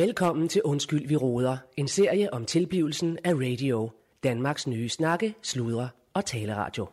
[0.00, 1.56] Velkommen til Undskyld, vi råder.
[1.76, 3.90] En serie om tilblivelsen af radio.
[4.24, 6.88] Danmarks nye snakke, sludre og taleradio.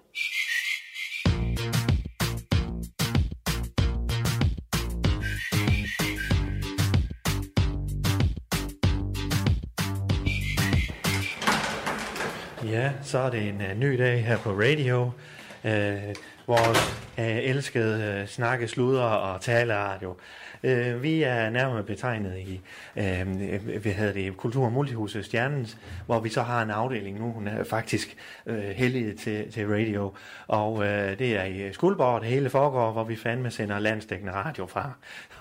[12.64, 15.12] Ja, så er det en uh, ny dag her på radio.
[15.64, 16.16] Uh,
[16.48, 16.78] vores
[17.18, 20.16] uh, elskede uh, snakke, sludre og taleradio.
[20.64, 22.62] Øh, vi er nærmere betegnet i
[22.96, 27.32] øh, vi havde det Kultur- og Multihuset Stjernens, hvor vi så har en afdeling nu,
[27.32, 30.14] hun er faktisk øh, heldig til, til radio.
[30.48, 34.34] Og øh, det er i øh, Skuldborg, det hele foregår, hvor vi fandme sender landsdækkende
[34.34, 34.92] radio fra.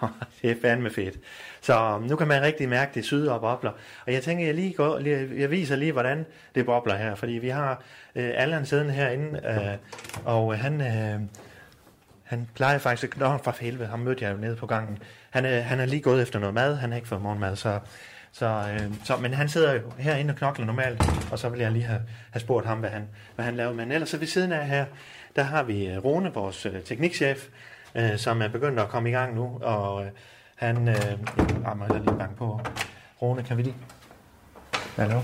[0.42, 1.18] det er fandme fedt.
[1.60, 3.72] Så øh, nu kan man rigtig mærke det syder og bobler.
[4.06, 4.98] Og jeg tænker, jeg lige går,
[5.38, 7.14] jeg viser lige, hvordan det bobler her.
[7.14, 7.82] Fordi vi har
[8.14, 9.76] øh, Allan siddende herinde, øh,
[10.24, 11.20] og han, øh,
[12.26, 14.98] han plejer faktisk, nå for helvede, ham mødte jeg jo nede på gangen.
[15.30, 17.80] Han, øh, han er lige gået efter noget mad, han har ikke fået morgenmad, så,
[18.32, 21.72] så, øh, så, men han sidder jo herinde og knokler normalt, og så vil jeg
[21.72, 23.72] lige have, have spurgt ham, hvad han, hvad han laver.
[23.72, 24.86] Men ellers så ved siden af her,
[25.36, 27.48] der har vi øh, Rune, vores øh, teknikchef,
[27.94, 30.10] øh, som er begyndt at komme i gang nu, og øh,
[30.56, 31.18] han, øh, ah,
[31.64, 32.60] jeg må lige banke på.
[33.22, 33.76] Rune, kan vi lige?
[34.96, 35.20] Hallo?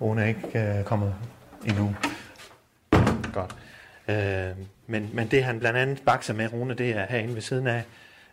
[0.00, 1.14] Rune er ikke øh, kommet
[1.64, 1.94] endnu.
[3.32, 3.56] Godt.
[4.08, 7.66] Øh, men, men det han blandt andet bakser med, Rune, det er herinde ved siden
[7.66, 7.82] af.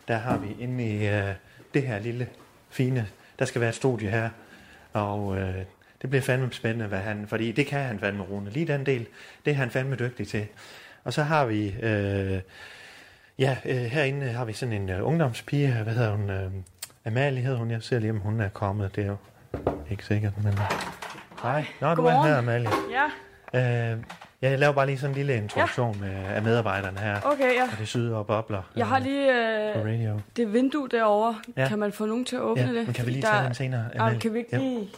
[0.08, 1.34] Der har vi inde i øh,
[1.74, 2.28] det her lille
[2.70, 3.08] fine,
[3.40, 4.30] der skal være et studie her.
[4.94, 5.56] Og øh,
[6.02, 8.50] det bliver fandme spændende, hvad han, fordi det kan han fandme, Rune.
[8.50, 9.08] Lige den del,
[9.46, 10.48] det er han fandme dygtig til.
[11.04, 12.42] Og så har vi, øh,
[13.40, 16.52] ja, øh, herinde har vi sådan en øh, ungdomspige, hvad hedder hun, øh,
[17.06, 19.18] Amalie hedder hun, jeg ser lige, om hun er kommet, det er jo
[19.90, 20.54] ikke sikkert, men...
[21.44, 22.28] Hej, nå, du er Godmorgen.
[22.28, 22.70] her, Amalie.
[22.92, 23.10] Ja,
[23.54, 23.96] Øh, ja,
[24.42, 26.00] jeg laver bare lige sådan en lille introduktion ja.
[26.08, 27.20] med, af medarbejderne her.
[27.26, 27.64] okay, ja.
[27.64, 28.62] Og det syder og bobler.
[28.76, 29.32] Jeg har lige
[29.74, 30.20] på øh, radio.
[30.38, 31.40] det vindue derovre.
[31.58, 31.62] Ja.
[31.62, 31.68] Ja.
[31.68, 32.86] Kan man få nogen til at åbne Ja, det?
[32.86, 34.20] men kan vi lige tage der- den senere, Ja, Amalie?
[34.20, 34.58] kan vi ikke Ja.
[34.58, 34.90] lige...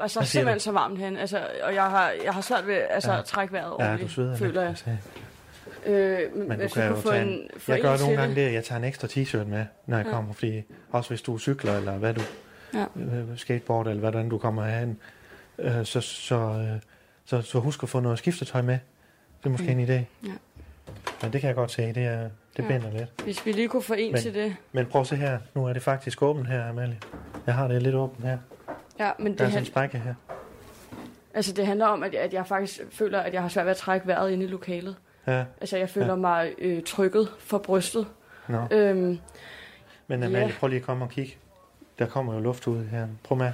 [0.00, 0.62] Altså, er siger simpelthen du?
[0.62, 1.20] så varmt herinde.
[1.20, 3.18] Altså, og jeg har, jeg har svært ved altså, Ja.
[3.18, 4.70] at trække vejret Ja, ordentligt, du sveder føler jeg.
[4.70, 4.84] altså.
[5.86, 7.96] Øh, men, Men du kan jeg jo få tage en, en, få jeg en gør
[7.98, 8.46] nogle gange det.
[8.46, 10.12] det, jeg tager en ekstra t-shirt med, når jeg Ja.
[10.12, 10.62] kommer, fordi
[10.92, 12.20] også hvis du cykler, eller hvad du,
[12.74, 12.84] Ja.
[12.96, 14.98] øh, skateboard, eller hvordan du kommer herhen,
[15.58, 16.80] øh, så, så, øh,
[17.24, 18.78] så, så husk at få noget skiftetøj med.
[19.38, 19.80] Det er måske Mm.
[19.80, 19.92] en idé.
[20.26, 20.32] Ja.
[21.22, 22.20] Men det kan jeg godt se, det, er,
[22.56, 22.68] det Ja.
[22.68, 23.22] binder lidt.
[23.24, 24.56] Hvis vi lige kunne få en Men- til det.
[24.72, 26.98] Men prøv at se her, nu er det faktisk åbent her, Amalie.
[27.46, 28.38] Jeg har det lidt åbent her.
[28.98, 30.14] Ja, men Der det, er sådan en sprække her.
[31.34, 33.70] altså, det handler om, at jeg, at jeg faktisk føler, at jeg har svært ved
[33.70, 34.96] at trække vejret inde i lokalet.
[35.26, 36.14] Ja, Altså, jeg føler Ja.
[36.14, 38.06] mig øh, trykket for brystet.
[38.48, 38.66] nå.
[38.70, 39.18] Øhm,
[40.06, 40.52] Men Amalie, ja.
[40.58, 41.36] prøv lige at komme og kigge.
[41.98, 43.06] Der kommer jo luft ud her.
[43.24, 43.52] Prøv med.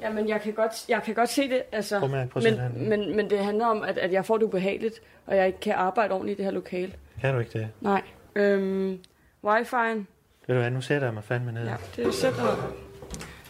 [0.00, 2.00] Ja, men jeg kan godt, jeg kan godt se det, altså,
[2.34, 5.60] men, men, men det handler om, at, at jeg får det ubehageligt, og jeg ikke
[5.60, 6.92] kan arbejde ordentligt i det her lokale.
[7.20, 7.68] Kan du ikke det?
[7.80, 8.02] Nej.
[8.36, 8.98] Øhm,
[9.46, 10.04] Wi-Fi'en,
[10.46, 11.64] Ved du hvad, nu sætter jeg mig fandme ned.
[11.64, 12.56] ja, det er simpelthen,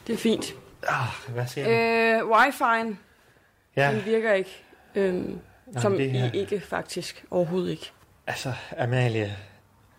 [0.06, 0.54] det er fint.
[0.88, 1.70] Ah, hvad siger du?
[1.72, 2.94] Øh, Wi-Fi'en,
[3.76, 4.62] ja, den virker ikke,
[4.94, 7.90] øhm, Nej, som det her- i ikke faktisk, overhovedet ikke.
[8.26, 9.36] altså Amalie,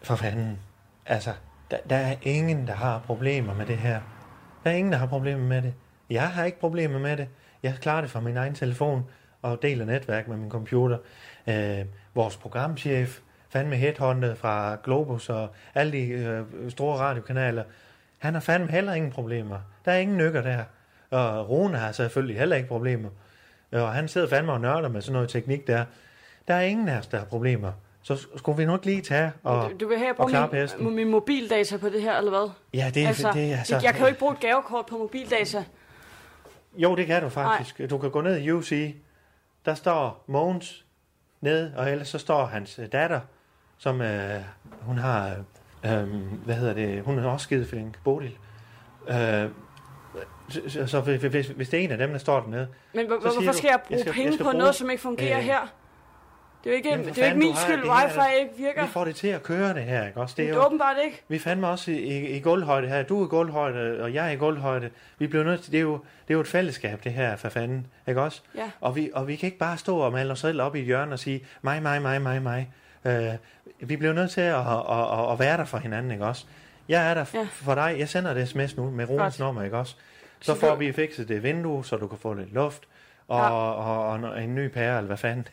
[0.03, 0.59] for fanden.
[1.05, 1.31] Altså,
[1.71, 3.99] der, der er ingen, der har problemer med det her.
[4.63, 5.73] Der er ingen, der har problemer med det.
[6.09, 7.27] Jeg har ikke problemer med det.
[7.63, 9.05] Jeg klarer det fra min egen telefon
[9.41, 10.97] og deler netværk med min computer.
[11.47, 11.85] Øh,
[12.15, 13.19] vores programchef,
[13.49, 17.63] fandme headhunted fra Globus og alle de øh, store radiokanaler,
[18.17, 19.57] han har fandme heller ingen problemer.
[19.85, 20.63] Der er ingen nykker der.
[21.11, 23.09] Og Rune har selvfølgelig heller ikke problemer.
[23.71, 25.85] Og han sidder fandme og nørder med sådan noget teknik der.
[26.47, 27.71] Der er ingen af os, der har problemer.
[28.01, 29.69] Så skulle vi nok lige tage og...
[29.69, 32.49] du, du vil have, at jeg bruger min, min mobildata på det her, eller hvad?
[32.73, 33.07] Ja, det er...
[33.07, 35.63] altså, det altså, jeg kan jo ikke bruge et gavekort på mobildata.
[36.77, 37.79] Jo, det kan du faktisk.
[37.79, 37.87] Nej.
[37.87, 38.95] Du kan gå ned i UC.
[39.65, 40.85] Der står Mogens
[41.41, 43.19] ned, og ellers så står hans øh, datter,
[43.77, 44.41] som øh,
[44.81, 45.35] hun har...
[45.85, 46.07] Øh,
[46.45, 47.01] hvad hedder det?
[47.03, 48.03] Hun er også skideflink.
[48.03, 48.37] Bodil.
[49.09, 49.49] Øh,
[50.49, 52.67] så, så, hvis, hvis, det er en af dem, der står dernede...
[52.93, 54.89] Men hvor, hvorfor skal jeg jeg bruge skal- penge jeg skal på bruge- noget, som
[54.89, 55.59] ikke fungerer Øh, her?
[56.63, 58.81] Det er jo ikke, Jamen, det er ikke min skyld, det wifi ikke virker.
[58.85, 60.33] Vi får det til at køre det her, ikke også?
[60.37, 61.21] Det Det er er jo, åbenbart ikke.
[61.27, 63.03] Vi fandme også i, i, i gulvhøjde her.
[63.03, 64.89] Du er i gulvhøjde, og jeg er i gulvhøjde.
[65.19, 67.49] Vi bliver nødt til, det er jo, det er jo et fællesskab, det her, for
[67.49, 67.87] fanden.
[68.07, 68.41] Ikke også?
[68.55, 68.69] Ja.
[68.81, 70.85] Og vi, og vi kan ikke bare stå og male os selv op i et
[70.85, 72.69] hjørne og sige, mig, mig, mig, mig, mig.
[73.05, 73.23] Øh,
[73.79, 76.45] vi bliver nødt til at, at, at, at være der for hinanden, ikke også?
[76.89, 77.47] Jeg er der Ja.
[77.51, 77.95] for dig.
[77.99, 79.95] Jeg sender et sms nu med Rones nummer, ikke også?
[80.41, 82.83] Så får vi fikset det vindue, så du kan få lidt luft.
[83.27, 83.49] Og, ja.
[83.49, 85.47] og, og, og en ny pære, eller hvad fanden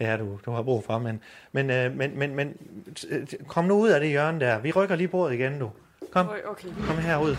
[0.00, 0.98] det er, du, du har brug for.
[0.98, 1.20] Men,
[1.52, 2.56] men, øh, men, men, men
[3.08, 4.58] øh, kom nu ud af det hjørne der.
[4.58, 5.70] Vi rykker lige bordet igen, du.
[6.12, 6.68] Kom, Okay.
[6.86, 7.36] kom herud.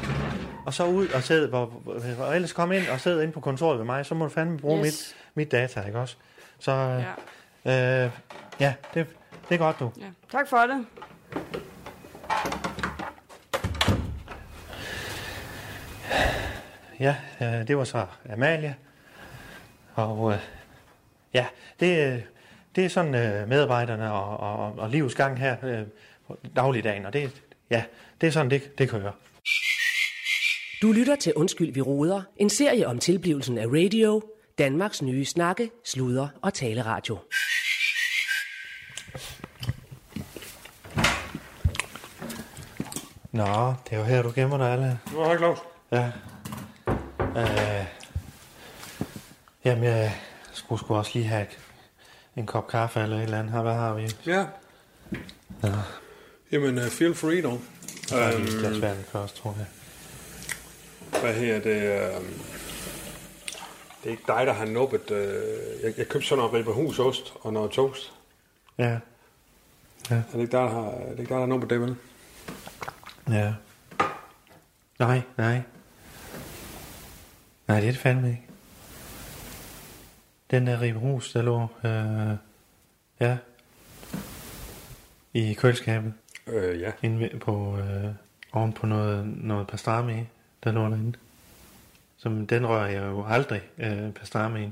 [0.66, 3.40] Og så ud og sidde, hvor, hvor- og ellers kom ind og sidde ind på
[3.40, 4.84] kontoret ved mig, så må du fandme bruge yes.
[4.86, 6.16] mit, mit data, ikke også?
[6.60, 7.04] Så Ja.
[7.66, 8.12] ja, øh,
[8.60, 9.08] ja det,
[9.50, 9.92] det er godt, du.
[10.00, 10.06] ja.
[10.31, 10.86] Tak for det.
[17.00, 18.75] ja, øh, det var så Amalie.
[19.94, 20.40] Og øh,
[21.34, 21.46] ja,
[21.80, 22.22] det, øh,
[22.75, 25.83] det er sådan øh, medarbejderne og, og, og livets gang her øh,
[26.27, 27.83] på dagligdagen, og det, ja,
[28.21, 29.12] det er sådan, det, det kører.
[30.81, 34.21] Du lytter til Undskyld, vi roder, en serie om tilblivelsen af radio,
[34.57, 37.18] Danmarks nye snakke, sludre og taleradio.
[43.31, 45.00] Nå, det er jo her, du gemmer dig alle.
[45.13, 45.57] Nå, hej Claus.
[45.91, 46.12] Ja.
[47.19, 47.85] Øh,
[49.65, 50.13] jamen, jeg
[50.51, 51.59] skulle sgu også lige have et,
[52.36, 53.54] en kop kaffe eller et eller andet.
[53.54, 54.10] Her, hvad har vi?
[54.25, 54.45] Ja.
[55.63, 55.72] Ja.
[56.51, 57.62] Jamen, uh, feel free dog.
[58.13, 59.66] Er det et Øhm, glas vand først, tror jeg.
[61.22, 61.75] hvad her det?
[62.18, 62.25] Uh,
[64.04, 65.12] det er ikke dig, der har nubbet.
[65.12, 65.18] Uh,
[65.83, 68.12] jeg, jeg købte sådan noget ribberhusost og noget toast.
[68.77, 69.00] Ja.
[70.10, 71.95] Er det ikke dig, der har, er det ikke dig, der har nubbet det, vel?
[73.30, 73.54] Ja.
[75.00, 75.62] Nej, nej.
[77.68, 78.44] Nej, det er det fandme ikke.
[80.51, 82.38] Den der ribhus, der lå, øh,
[83.19, 83.38] ja,
[85.33, 86.13] i køleskabet,
[86.48, 86.92] Øh, ja.
[87.01, 88.06] inde ved- på, øh,
[88.53, 90.24] oven på noget, noget pastrami,
[90.63, 91.18] der lå derinde.
[92.18, 94.69] Som, den rører jeg jo aldrig, øh, pastrami'en.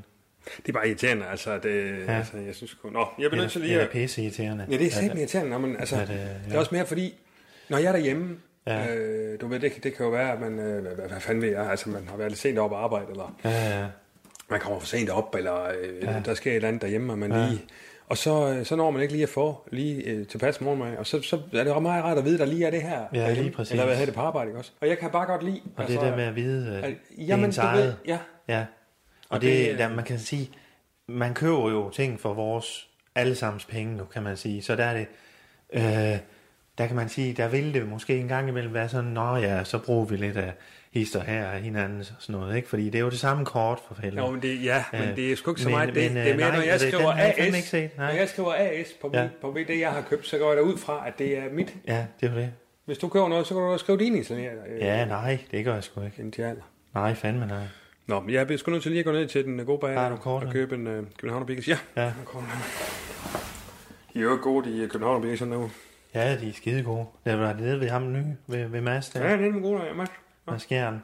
[0.58, 1.58] Det er bare irriterende, altså.
[1.58, 2.12] Det, Ja.
[2.12, 2.18] ja.
[2.18, 2.90] altså jeg synes sgu...
[2.90, 3.90] Nå, jeg bliver nødt til Det lige er at...
[3.92, 4.66] pisse irriterende.
[4.72, 6.34] Ja, det er simpelthen irriterende, når man, altså, Ja, det- det, ja.
[6.46, 7.14] det er også mere fordi,
[7.70, 8.38] når jeg er derhjemme,
[8.68, 8.84] Ja.
[8.84, 8.96] ja.
[8.96, 11.50] øh, du ved, det, det kan jo være, at man, øh, hvad, hvad fanden ved
[11.50, 13.88] jeg, altså man har været lidt sent op at arbejde, eller Ja, ja.
[14.50, 16.22] Man kommer for sent op, eller øh, Ja.
[16.25, 17.48] der sker et eller andet derhjemme, og man Ja.
[17.50, 17.62] lige...
[18.07, 21.07] Og så, øh, så når man ikke lige at få lige øh, tilpas morgenmad, og
[21.07, 23.01] så, så er det ret meget rart at vide, at der lige er det her.
[23.13, 23.72] Ja, lige præcis.
[23.72, 24.72] Eller hvad hedder det på arbejde, ikke også?
[24.81, 25.62] Og jeg kan bare godt lide...
[25.78, 28.18] Og det er der med at vide, at, det er jamen, du ved, ja,
[28.48, 28.66] Ja, og,
[29.30, 30.50] Og det, det, det øh, der, man kan sige,
[31.07, 34.62] man køber jo ting for vores allesammens penge nu, kan man sige.
[34.62, 35.07] Så der er det,
[35.74, 36.18] øh,
[36.80, 39.64] der kan man sige, der vil det måske en gang imellem være sådan, nå ja,
[39.64, 40.54] så bruger vi lidt af
[40.92, 42.70] hister her af hinanden og sådan noget, ikke?
[42.70, 44.20] Fordi det er jo det samme kort for fælden.
[44.20, 46.12] Jo, men det, ja, men Øh, det er sgu ikke så men- meget det.
[46.14, 47.58] men, det er mere, øh, når nej, jeg det- den skriver har jeg fandme AS,
[47.58, 48.12] ikke set, nej.
[48.12, 49.22] når jeg skriver AS på, Ja.
[49.22, 49.28] ja.
[49.42, 51.74] på det, jeg har købt, så går jeg da ud fra, at det er mit.
[51.88, 52.52] Ja, det er jo det.
[52.86, 54.52] Hvis du køber noget, så kan du også skrive din italiener.
[54.80, 56.22] Ja, nej, det gør jeg sgu ikke.
[56.22, 56.62] Indianer.
[56.94, 57.64] Nej, fandme nej.
[58.08, 60.18] Nå, men jeg bliver sgu nødt til lige at gå ned til den gode bager
[60.26, 61.68] og købe en uh, Københavner Biggers.
[61.68, 62.02] Ja, Ja.
[62.02, 62.62] der kommer han.
[64.14, 65.70] De er jo gode, de Københavner Biggers nu.
[66.14, 67.06] Ja, de er skide gode.
[67.26, 69.28] Det var nede ved ham nye, ved, ved Mads der.
[69.30, 70.10] Ja, det er en gode, ja, Mads.
[70.48, 71.04] Mads Skjern.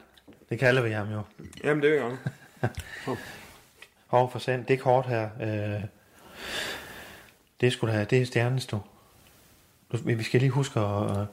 [0.50, 1.22] Det kalder vi ham jo.
[1.64, 2.16] Jamen, det er jo
[4.06, 5.82] Hov for sand, det kort her, øh,
[7.60, 8.80] det skulle have, det er stjernens du.
[9.92, 9.96] du.
[10.04, 11.26] Vi skal lige huske at, øh,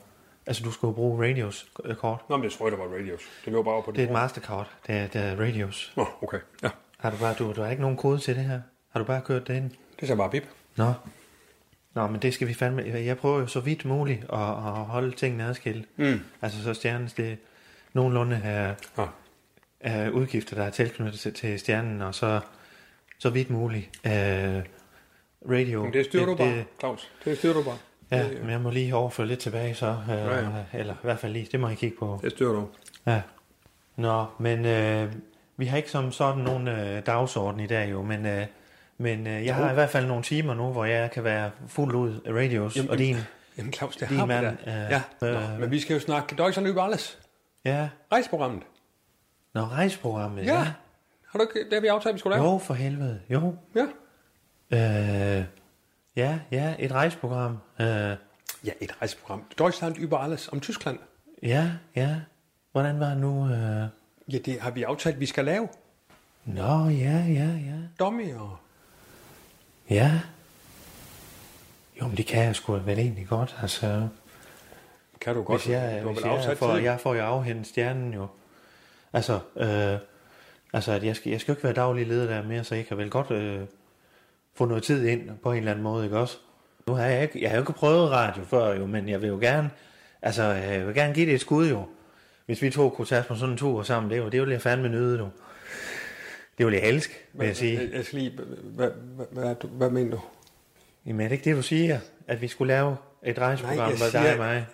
[0.45, 2.29] altså du skal jo bruge radios øh, kort.
[2.29, 3.21] Nå, men det tror jeg, der var radios.
[3.45, 4.13] Det lå bare på Det er et det.
[4.13, 5.93] mastercard, det er, det er radios.
[5.95, 6.39] Nå, okay.
[6.63, 6.69] Ja,
[6.99, 8.61] Har du bare, du, du har ikke nogen kode til det her?
[8.89, 9.71] Har du bare kørt det ind?
[9.99, 10.47] det er bare bip.
[10.75, 10.93] Nå.
[11.93, 15.11] Nå, men det skal vi fandme, jeg prøver jo så vidt muligt at, at holde
[15.11, 15.87] tingene adskilt.
[15.97, 16.19] Mm.
[16.41, 17.35] Altså så stjernens, det er
[17.93, 19.05] nogenlunde her, Ja.
[19.79, 22.39] af udgifter, der er tilknyttet til, til stjernen, og så,
[23.19, 24.61] så vidt muligt øh,
[25.51, 25.83] radio.
[25.83, 27.11] Men det styrer du bare, Claus.
[27.25, 27.77] Det styrer du bare.
[28.11, 30.49] ja, Det, men jeg må lige overføre lidt tilbage så, øh, Ja, ja.
[30.73, 32.19] eller i hvert fald lige, det må jeg kigge på.
[32.23, 32.67] det styrer du.
[33.07, 33.21] Ja.
[33.95, 35.11] Nå, men øh,
[35.57, 38.45] vi har ikke som sådan nogen øh, dagsorden i dag jo, men, øh,
[38.97, 41.95] men øh, jeg har i hvert fald nogle timer nu, hvor jeg kan være fuldt
[41.95, 43.15] ud af radios, Jamen, og din,
[43.57, 44.45] Jamen, Claus, det din har mand.
[44.67, 47.19] Øh, Ja, Nå, øh, men vi skal jo snakke Deutschland über alles.
[47.65, 48.63] ja, Rejseprogrammet.
[49.53, 50.57] Nå, rejseprogrammet, Ja.
[51.31, 52.51] Har du ikke, det har vi aftalt, vi skulle lave?
[52.51, 53.55] Jo, for helvede, jo.
[53.75, 53.85] Ja.
[55.39, 55.43] Øh,
[56.15, 57.57] ja, ja, et rejseprogram.
[57.79, 57.87] Øh,
[58.65, 59.43] Ja, et rejseprogram.
[59.57, 60.99] Deutschland über alles om Tyskland.
[61.43, 62.15] ja, ja.
[62.71, 63.45] Hvordan var det nu?
[63.49, 63.87] Øh...
[64.33, 65.67] Ja, det har vi aftalt, vi skal lave.
[66.45, 67.73] Nå, ja, ja, ja.
[67.99, 68.57] Dommy og...
[69.89, 70.11] Ja.
[72.01, 73.55] Jo, men det kan jeg sgu vel egentlig godt.
[73.61, 74.07] Altså,
[75.21, 75.61] Kan du godt?
[75.61, 78.27] hvis jeg, du hvis jeg, får, jeg får jo afhentet stjernen jo.
[79.13, 79.97] Altså, øh,
[80.73, 82.85] altså at jeg, skal, jeg skal jo ikke være daglig leder der mere, så jeg
[82.85, 83.61] kan vel godt øh,
[84.55, 86.37] få noget tid ind på en eller anden måde, ikke også?
[86.87, 89.27] Nu har jeg ikke, jeg har jo ikke prøvet radio før jo, men jeg vil
[89.27, 89.69] jo gerne,
[90.21, 91.85] altså jeg vil gerne give det et skud jo.
[92.45, 94.49] Hvis vi to kunne tage på sådan en tur sammen, det, er jo, det vil
[94.49, 95.29] jeg fandme nyde du.
[96.57, 97.79] Det vil jeg elske, vil jeg sige.
[97.81, 98.39] Jeg, jeg skal lige...
[98.63, 100.21] Hvad, hvad, hvad, hvad mener du?
[101.05, 101.99] Jamen er det ikke det, du siger?
[102.27, 104.65] At vi skulle lave et rejseprogram, Nej, jeg hvor dig og mig?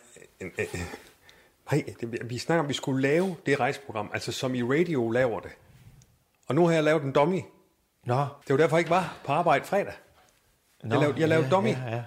[0.42, 0.80] Øh, øh, øh.
[1.72, 5.10] Nej, det, vi snakker om, at vi skulle lave det rejseprogram, altså som i radio
[5.10, 5.52] laver det.
[6.48, 7.42] Og nu har jeg lavet en dummy.
[8.06, 9.94] Nå, Det var derfor, jeg ikke var på arbejde fredag.
[10.84, 11.70] nå lavede- jeg lavede ja, dummy.
[11.70, 12.04] Ja, ja.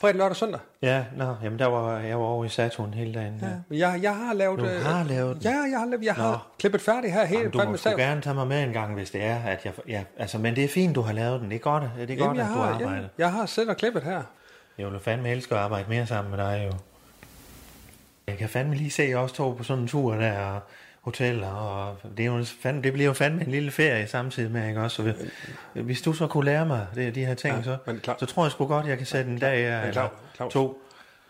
[0.00, 0.60] Fredag, lørdag og søndag.
[0.82, 3.38] ja, nå, jamen der var jeg var over i Saturn hele dagen.
[3.42, 3.46] Ja.
[3.46, 3.90] Ja.
[3.90, 4.58] Jeg, jeg har lavet...
[4.60, 5.44] Du øh, har lavet?
[5.44, 6.38] Ja, jeg har, lavet, jeg har Nå.
[6.58, 9.10] klippet færdig her helt Jamen, du må sgu gerne tage mig med en gang, hvis
[9.10, 9.72] det er, at jeg...
[9.88, 11.50] Ja, altså, men det er fint, du har lavet den.
[11.50, 12.96] Det er godt, det er godt Jamen, jeg, at du har, arbejder.
[13.02, 14.22] ja, jeg har selv klippet her.
[14.78, 16.78] Jeg vil fandme elske at arbejde mere sammen med dig, jo.
[18.26, 20.60] Jeg kan fandme lige se os to på sådan en tur der, og
[21.08, 24.68] hoteller, og det, er jo fandme, det bliver jo fandme en lille ferie samtidig med,
[24.68, 24.96] ikke også?
[24.96, 25.02] Så
[25.74, 28.16] vi- hvis du så kunne lære mig det, de her ting, Ja, så, men klar-
[28.20, 30.52] så tror jeg sgu godt, jeg kan sætte en dag eller Claus- Claus.
[30.52, 30.82] to.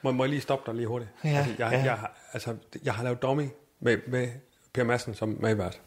[0.02, 1.10] Må, må jeg lige stoppe dig lige hurtigt?
[1.24, 1.78] Ja, altså, jeg, ja.
[1.84, 2.54] Jeg, har- altså,
[2.84, 3.48] jeg har lavet dummy
[3.80, 4.28] med, med
[4.72, 5.80] Per Madsen som medvært.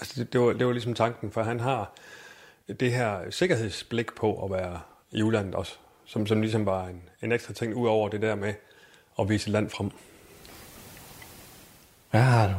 [0.00, 1.92] Altså, det, det, var, det var ligesom tanken, for han har
[2.80, 4.80] det her sikkerhedsblik på at være
[5.12, 5.72] i udlandet også,
[6.06, 8.54] som, som ligesom var en, en ekstra ting, ud over det der med
[9.18, 9.90] at vise land frem.
[12.10, 12.54] Hvad har du?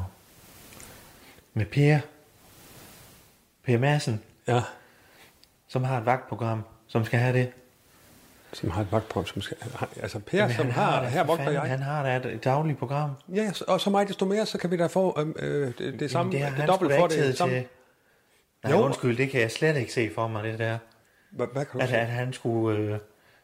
[1.54, 2.00] Med Per.
[3.64, 4.62] Per Madsen, Ja,
[5.68, 7.52] som har et vagtprogram, som skal have det.
[8.54, 9.58] som har et vagtprogram, som skal...
[10.02, 11.02] Altså, Per, Jamen, som han har...
[11.02, 11.70] da her for vogter fanden, jeg.
[11.70, 13.12] Han har da et, et dagligt program.
[13.36, 16.12] Ja, og så meget desto mere, så kan vi da få øh, øh, det, det
[16.12, 17.56] samme, det det, dobbelt for det samme.
[17.56, 17.66] til.
[18.64, 18.82] Nej, Jo.
[18.86, 20.78] undskyld, det kan jeg slet ikke se for mig, det der.
[21.32, 22.00] Hvad, hvad kan du At, sige?
[22.00, 23.00] at han skulle øh,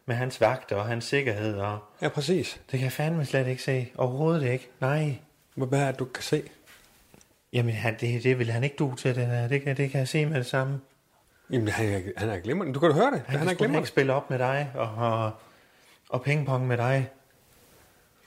[0.06, 2.60] med hans vagter og hans sikkerhed, og Ja, præcis.
[2.70, 3.92] det kan jeg fandme slet ikke se.
[3.96, 4.68] Overhovedet ikke.
[4.80, 5.16] Nej.
[5.64, 6.42] Hvad er det, du kan se?
[7.52, 9.48] Jamen, han, det, det vil han ikke du til, det der.
[9.48, 10.80] Det kan, det kan jeg se med det samme.
[11.50, 12.74] Jamen, han er, han er glimrende.
[12.74, 13.22] Du kan da høre det.
[13.26, 13.78] Han, Han, er glimrende.
[13.78, 15.30] ikke spille op med dig, og, og,
[16.08, 17.10] og pingpong med dig.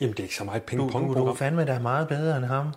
[0.02, 2.46] Jamen, det er ikke så meget Du, du, du er fandme da meget bedre end
[2.46, 2.74] ham.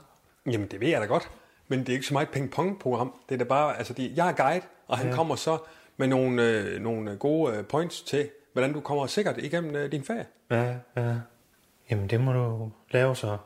[0.46, 1.30] Jamen, det ved jeg da godt.
[1.68, 3.14] Men det er ikke så meget ping-pong-program.
[3.28, 5.14] Det er da bare, altså, de, jeg er guide, og han ja.
[5.14, 5.58] kommer så
[5.96, 10.04] med nogle, øh, nogle gode øh, points til, hvordan du kommer sikkert igennem øh, din
[10.04, 10.26] ferie.
[10.50, 11.14] Ja, ja.
[11.90, 13.36] Jamen, det må du lave så,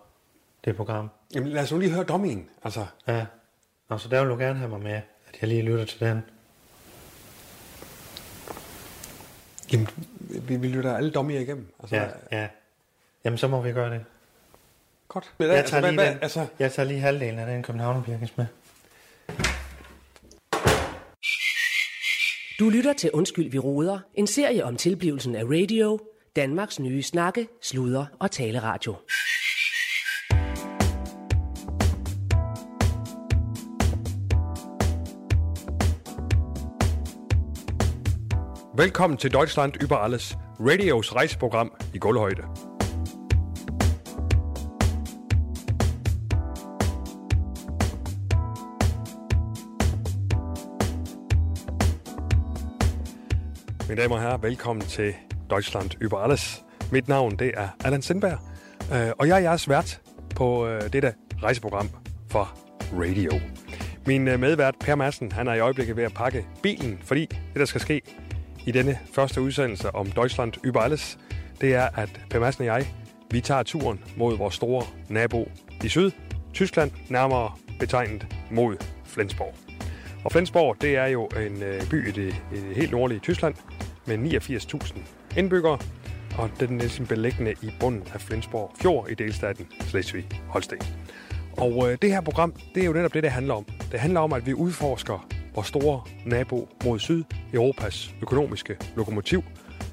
[0.66, 1.08] det program.
[1.34, 2.50] Jamen, lad os nu lige høre dommien.
[2.64, 3.26] Altså, Ja.
[3.90, 6.22] Nå, så der vil du gerne have mig med, at jeg lige lytter til den.
[9.72, 9.88] jamen,
[10.48, 11.72] vi, vi lytter alle dommier igennem.
[11.80, 12.48] Altså, Ja, ja.
[13.24, 14.04] Jamen, så må vi gøre det.
[15.08, 15.32] Godt.
[15.38, 18.04] Jeg altså, tager, hvad, lige hvad, den, altså, jeg tager lige halvdelen af den København
[18.04, 18.46] Birkens med.
[22.58, 23.98] Du lytter til Undskyld, vi råder.
[24.14, 25.98] En serie om tilblivelsen af radio.
[26.36, 28.94] Danmarks nye snakke, sludre og taleradio.
[38.86, 42.42] Velkommen til Deutschland über alles, radios rejseprogram i gulvhøjde.
[53.88, 55.14] Mine damer og herrer, velkommen til
[55.50, 56.64] Deutschland über alles.
[56.92, 58.38] Mit navn det er Allan Sindberg,
[58.92, 60.00] øh, og jeg er jeres vært
[60.36, 61.88] på øh, dette rejseprogram
[62.30, 62.58] for
[62.92, 63.30] radio.
[64.06, 67.56] Min øh, medvært Per Madsen, han er i øjeblikket ved at pakke bilen, fordi det,
[67.56, 68.02] der skal ske
[68.66, 71.18] i denne første udsendelse om Deutschland über alles,
[71.60, 72.86] det er, at Per Madsen og jeg,
[73.30, 75.50] vi tager turen mod vores store nabo
[75.84, 76.10] i syd,
[76.54, 79.54] Tyskland, nærmere betegnet mod Flensborg.
[80.24, 83.54] Og Flensborg, det er jo en øh, by i det, i det helt nordlige Tyskland
[84.06, 84.98] med 89.000
[85.36, 85.78] indbyggere,
[86.38, 90.86] og den er næsten beliggende i bunden af Flensborg Fjord i delstaten Slesvig-Holsten.
[91.56, 93.64] Og øh, det her program, det er jo netop det, det handler om.
[93.92, 99.42] Det handler om, at vi udforsker vores store nabo mod syd, Europas økonomiske lokomotiv,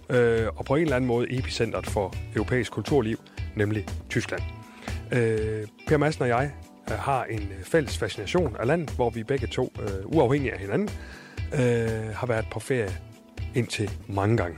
[0.09, 3.17] øh, og på en eller anden måde epicentret for europæisk kulturliv,
[3.55, 4.41] nemlig Tyskland.
[5.13, 6.51] Øh, per Madsen og jeg
[6.91, 10.59] øh, har en øh, fælles fascination af landet, hvor vi begge to, øh, uafhængige af
[10.59, 10.89] hinanden,
[11.53, 12.93] øh, har været på ferie
[13.55, 14.57] indtil mange gange.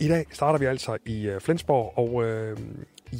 [0.00, 2.58] I dag starter vi altså i øh, Flensborg, og øh,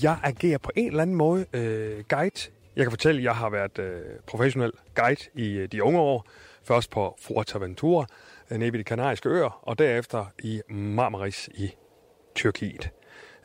[0.03, 2.51] jeg agerer på en eller anden måde øh, guide.
[2.77, 6.27] Jeg kan fortælle, at jeg har været øh, professionel guide i øh, de unge år.
[6.65, 8.07] Først på Fuerteventura,
[8.51, 11.75] øh, nede ved de kanariske øer, og derefter i Marmaris i
[12.35, 12.91] Tyrkiet.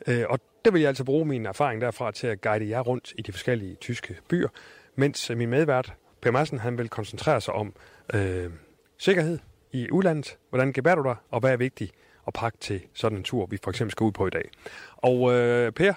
[0.06, 3.12] Øh, og det vil jeg altså bruge min erfaring derfra til at guide jer rundt
[3.18, 4.48] i de forskellige tyske byer,
[4.94, 7.74] mens øh, min medvært, Per Madsen, han vil koncentrere sig om
[8.14, 8.50] øh,
[8.98, 9.38] sikkerhed
[9.72, 10.38] i udlandet.
[10.48, 11.92] Hvordan gebærer du dig, og hvad er vigtigt
[12.26, 14.50] at pakke til sådan en tur, vi for eksempel skal ud på i dag.
[14.96, 15.92] Og øh, Per,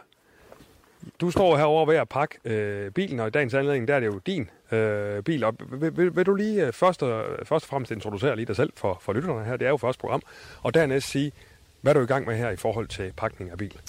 [1.21, 4.07] du står herovre ved at pakke øh, bilen, og i dagens anledning, der er det
[4.07, 5.43] jo din øh, bil.
[5.43, 8.55] Og vil, vil, vil du lige øh, først, og, først og fremmest introducere lige dig
[8.55, 9.57] selv for, for lytterne her?
[9.57, 10.21] Det er jo første program.
[10.61, 11.31] Og dernæst sige,
[11.81, 13.79] hvad er du i gang med her i forhold til pakning af bil?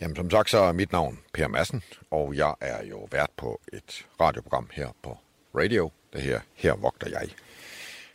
[0.00, 3.60] Jamen, som sagt, så er mit navn Per Madsen, og jeg er jo vært på
[3.72, 5.18] et radioprogram her på
[5.54, 7.28] radio, det her Her vogter jeg.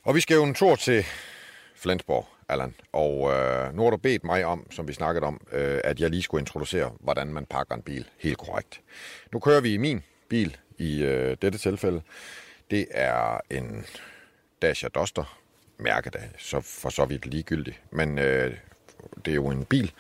[0.03, 1.05] Og vi skal jo en tur til
[1.75, 5.79] Flensborg, Allan, og øh, nu har du bedt mig om, som vi snakkede om, øh,
[5.83, 8.81] at jeg lige skulle introducere, hvordan man pakker en bil helt korrekt.
[9.31, 12.01] Nu kører vi i min bil i øh, dette tilfælde.
[12.71, 13.85] Det er en
[14.61, 15.39] Dacia Duster,
[15.77, 18.57] mærket af, så for så vidt ligegyldigt, men øh,
[19.25, 19.91] det er jo en bil,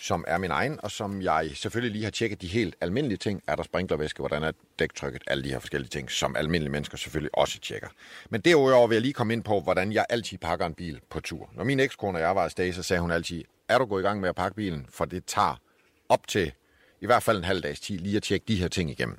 [0.00, 3.42] som er min egen, og som jeg selvfølgelig lige har tjekket de helt almindelige ting.
[3.46, 7.38] Er der sprinklervæske, hvordan er dæktrykket, alle de her forskellige ting, som almindelige mennesker selvfølgelig
[7.38, 7.88] også tjekker.
[8.30, 11.20] Men derudover vil jeg lige komme ind på, hvordan jeg altid pakker en bil på
[11.20, 11.50] tur.
[11.52, 14.04] Når min ekskone og jeg var afsted, så sagde hun altid, er du gået i
[14.04, 14.86] gang med at pakke bilen?
[14.90, 15.60] For det tager
[16.08, 16.52] op til
[17.00, 19.18] i hvert fald en halv dags tid lige at tjekke de her ting igennem.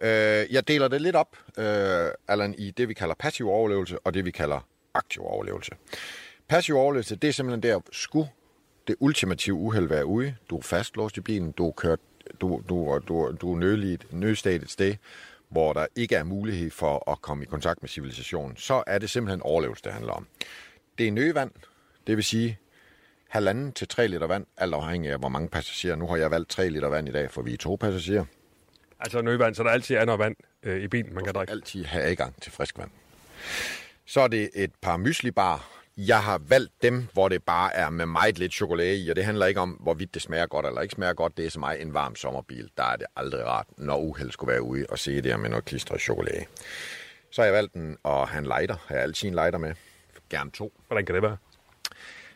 [0.00, 0.08] Øh,
[0.50, 4.24] jeg deler det lidt op, øh, Allan, i det, vi kalder passiv overlevelse, og det,
[4.24, 4.60] vi kalder
[4.94, 5.72] aktiv overlevelse.
[6.48, 8.28] Passiv overlevelse, det er simpelthen der, skulle
[8.86, 12.00] det ultimative uheld være ude, du er fastlåst i bilen, du er kørt,
[12.40, 14.94] du, du, du, du er nødligt, nødstaget et sted,
[15.48, 19.10] hvor der ikke er mulighed for at komme i kontakt med civilisationen, så er det
[19.10, 20.26] simpelthen overlevelse, det handler om.
[20.98, 21.50] Det er nødvand,
[22.06, 22.58] det vil sige
[23.28, 25.96] halvanden til 3 liter vand, alt afhængig af, hvor mange passagerer.
[25.96, 28.24] Nu har jeg valgt 3 liter vand i dag, for vi er to passagerer.
[29.00, 31.50] Altså nødvand, så der altid er noget vand øh, i bilen, man kan drikke.
[31.50, 32.90] altid have adgang til frisk vand.
[34.04, 35.75] Så er det et par myslibar.
[35.96, 39.24] Jeg har valgt dem, hvor det bare er med meget lidt chokolade i, og det
[39.24, 41.36] handler ikke om, hvorvidt det smager godt eller ikke smager godt.
[41.36, 42.70] Det er som mig en varm sommerbil.
[42.76, 45.64] Der er det aldrig rart, når uheld skulle være ude og se det med noget
[45.64, 46.44] klistret chokolade.
[47.30, 48.76] Så har jeg valgt den have en lighter.
[48.90, 49.74] Jeg har altid en lighter med.
[50.30, 50.72] Gerne to.
[50.86, 51.36] Hvordan kan det være?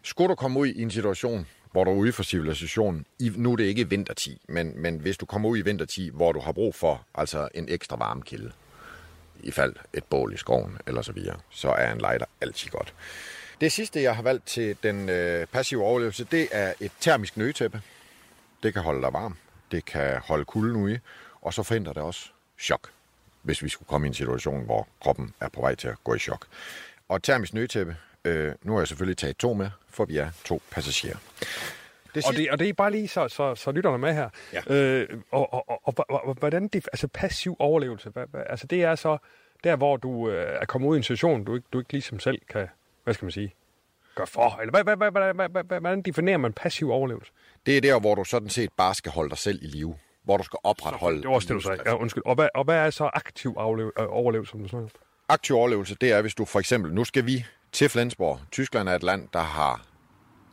[0.02, 3.56] Skulle du komme ud i en situation, hvor du er ude for civilisationen, nu er
[3.56, 6.74] det ikke vintertid, men, men hvis du kommer ud i vintertid, hvor du har brug
[6.74, 8.52] for altså en ekstra varmekilde,
[9.42, 12.94] i fald et bål i skoven eller så videre, så er en lighter altid godt.
[13.60, 17.82] Det sidste, jeg har valgt til den øh, passive overlevelse, det er et termisk nøgetæppe.
[18.62, 19.36] Det kan holde dig varm,
[19.70, 21.00] det kan holde kulden ude,
[21.42, 22.90] og så forhindrer det også chok,
[23.42, 26.14] hvis vi skulle komme i en situation, hvor kroppen er på vej til at gå
[26.14, 26.46] i chok.
[27.08, 30.62] Og termisk nøgetæppe, øh, nu har jeg selvfølgelig taget to med, for vi er to
[30.70, 31.16] passagerer.
[32.14, 34.28] Det og, det, og det er bare lige så, så, så lytterne med her.
[34.52, 34.74] Ja.
[34.74, 38.82] Øh, og, og, og, og, og, hvordan det, altså passiv overlevelse, hvad, hvad, altså det
[38.82, 39.18] er så
[39.64, 42.20] der, hvor du øh, er kommet ud i en situation, du ikke, du ikke ligesom
[42.20, 42.68] selv kan,
[43.10, 43.54] hvad skal man sige,
[44.14, 44.58] gøre for.
[44.60, 47.32] Eller hvad, hvad, hvad, hvad, hvad, hvad, hvad, hvordan definerer man passiv overlevelse?
[47.66, 49.96] Det er der, hvor du sådan set bare skal holde dig selv i live.
[50.24, 51.22] Hvor du skal opretholde...
[51.22, 51.82] Det var du sagde.
[51.86, 52.22] Ja, undskyld.
[52.26, 54.90] Og hvad, og hvad er så aktiv aflev, øh, overlevelse, som du snakker om?
[55.28, 56.94] Aktiv overlevelse, det er, hvis du for eksempel...
[56.94, 58.40] Nu skal vi til Flensborg.
[58.52, 59.86] Tyskland er et land, der har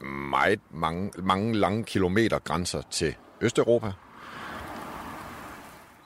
[0.06, 3.92] meget mange, mange lange kilometer grænser til Østeuropa.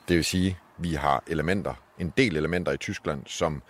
[0.07, 3.63] Det vil sige, vi har elementer, en del elementer i Tyskland, som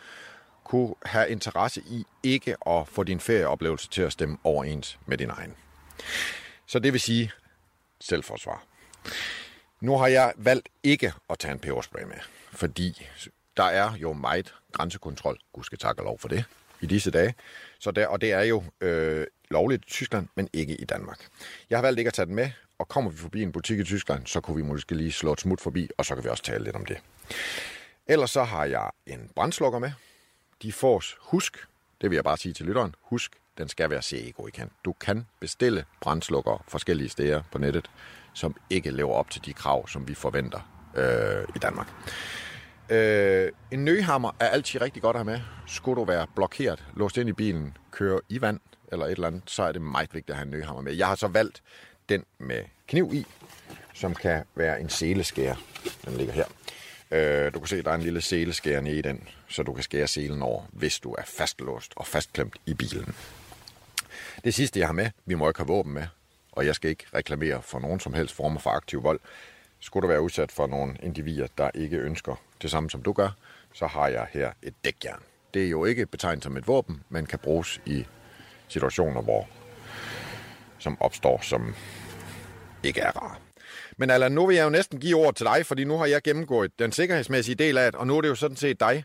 [0.71, 5.29] kunne have interesse i ikke at få din ferieoplevelse til at stemme overens med din
[5.29, 5.53] egen.
[6.65, 7.31] Så det vil sige
[8.01, 8.63] selvforsvar.
[9.81, 12.17] Nu har jeg valgt ikke at tage en peberspray med,
[12.51, 13.07] fordi
[13.57, 16.43] der er jo meget grænsekontrol, gud skal takke lov for det,
[16.81, 17.35] i disse dage.
[17.79, 21.27] Så der, og det er jo øh, lovligt i Tyskland, men ikke i Danmark.
[21.69, 23.83] Jeg har valgt ikke at tage den med, og kommer vi forbi en butik i
[23.83, 26.43] Tyskland, så kunne vi måske lige slå et smut forbi, og så kan vi også
[26.43, 26.97] tale lidt om det.
[28.07, 29.91] Ellers så har jeg en brændslukker med.
[30.61, 31.57] De fås, husk,
[32.01, 34.73] det vil jeg bare sige til lytteren, husk, den skal være CE-godkendt.
[34.85, 37.91] Du kan bestille brændslukker forskellige steder på nettet,
[38.33, 40.59] som ikke lever op til de krav, som vi forventer
[40.95, 41.87] øh, i Danmark.
[42.89, 45.41] Øh, en nøhammer er altid rigtig godt at have med.
[45.67, 48.59] Skulle du være blokeret, låst ind i bilen, køre i vand
[48.91, 50.93] eller et eller andet, så er det meget vigtigt at have en nøhammer med.
[50.93, 51.63] Jeg har så valgt
[52.09, 53.25] den med kniv i,
[53.93, 55.55] som kan være en seleskærer.
[56.05, 56.45] Den ligger her.
[57.11, 59.73] Øh, du kan se, at der er en lille seleskærer nede i den, så du
[59.73, 63.15] kan skære selen over, hvis du er fastlåst og fastklemt i bilen.
[64.43, 66.07] Det sidste, jeg har med, vi må ikke have våben med,
[66.51, 69.19] og jeg skal ikke reklamere for nogen som helst former for aktiv vold.
[69.79, 73.29] Skulle du være udsat for nogle individer, der ikke ønsker det samme som du gør,
[73.73, 75.21] så har jeg her et dækjern.
[75.53, 78.05] Det er jo ikke betegnet som et våben, men kan bruges i
[78.67, 79.47] situationer, hvor
[80.79, 81.75] som opstår, som
[82.83, 83.50] ikke er rare.
[84.01, 86.21] Men Allan, nu vil jeg jo næsten give ord til dig, fordi nu har jeg
[86.21, 89.03] gennemgået den sikkerhedsmæssige del af det, og nu er det jo sådan set dig,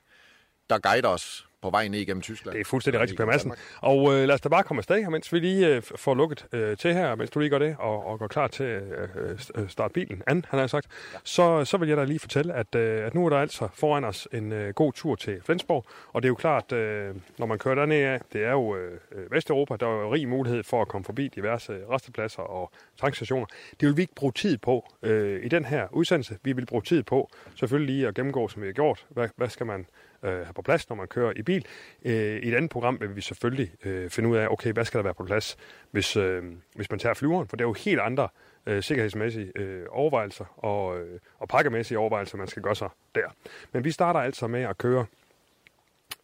[0.70, 2.54] der guider os på vej ned igennem Tyskland.
[2.54, 3.52] Det er fuldstændig rigtigt, Per Madsen.
[3.80, 6.46] Og øh, lad os da bare komme afsted her, mens vi lige øh, får lukket
[6.52, 8.82] øh, til her, mens du lige gør det, og, og går klar til at
[9.16, 10.86] øh, øh, starte bilen an, han har sagt.
[11.12, 11.18] Ja.
[11.24, 14.04] Så, så vil jeg da lige fortælle, at, øh, at nu er der altså foran
[14.04, 17.58] os en øh, god tur til Flensborg, og det er jo klart, øh, når man
[17.58, 18.98] kører derned af, det er jo øh,
[19.30, 23.46] Vesteuropa, der er jo rig mulighed for at komme forbi diverse restepladser og tankstationer.
[23.80, 26.38] Det vil vi ikke bruge tid på øh, i den her udsendelse.
[26.42, 29.06] Vi vil bruge tid på selvfølgelig lige at gennemgå, som vi har gjort.
[29.08, 29.86] Hvad, hvad skal man
[30.26, 31.66] øh, have på plads, når man kører i bil.
[32.04, 34.98] Øh, I et andet program vil vi selvfølgelig øh, finde ud af, okay, hvad skal
[34.98, 35.56] der være på plads,
[35.90, 36.42] hvis, øh,
[36.74, 38.28] hvis man tager flyveren, for det er jo helt andre
[38.66, 43.28] øh, sikkerhedsmæssige øh, overvejelser og, øh, og pakkemæssige overvejelser, man skal gøre sig der.
[43.72, 45.06] Men vi starter altså med at køre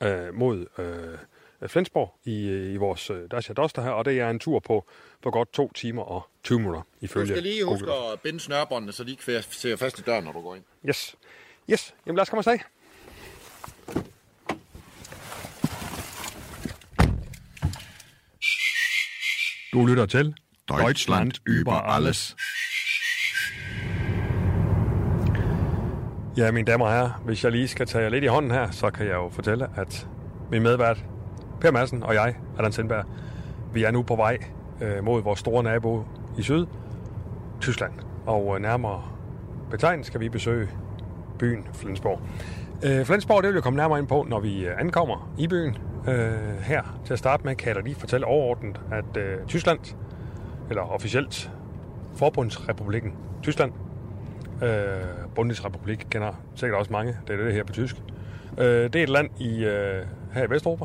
[0.02, 1.18] øh, mod øh,
[1.68, 4.84] Flensborg i, i vores øh, Dacia Duster her, og det er en tur på,
[5.22, 6.82] på godt to timer og 20 minutter.
[7.00, 10.24] Ifølge du skal lige huske at binde snørbåndene, så de ikke ser fast i døren,
[10.24, 10.64] når du går ind.
[10.88, 11.16] Yes.
[11.70, 12.58] Yes, jamen lad os komme afsted.
[19.72, 20.34] Du lytter til
[20.68, 22.36] Deutschland über alles.
[26.36, 28.70] Ja, mine damer og herrer, hvis jeg lige skal tage jer lidt i hånden her,
[28.70, 30.08] så kan jeg jo fortælle, at
[30.50, 31.04] min medvært,
[31.60, 33.04] Per Madsen og jeg, Allan Sindberg,
[33.74, 34.38] vi er nu på vej
[34.80, 36.04] øh, mod vores store nabo
[36.38, 36.66] i syd,
[37.60, 37.92] Tyskland,
[38.26, 39.02] og øh, nærmere
[39.70, 40.68] betegnet, skal vi besøge
[41.38, 42.20] byen Flensborg.
[42.84, 45.76] Øh, Flensborg, det vil jeg komme nærmere ind på, når vi øh, ankommer i byen.
[46.08, 49.78] Øh, her til at starte med, kan jeg da lige fortælle overordnet, at øh, Tyskland,
[50.70, 51.50] eller officielt
[52.14, 53.72] Forbundsrepublikken Tyskland,
[54.62, 54.70] øh,
[55.34, 57.96] Bundesrepublik kender sikkert også mange, det er det her på tysk.
[58.58, 60.84] Øh, det er et land i, øh, her i Vesteuropa.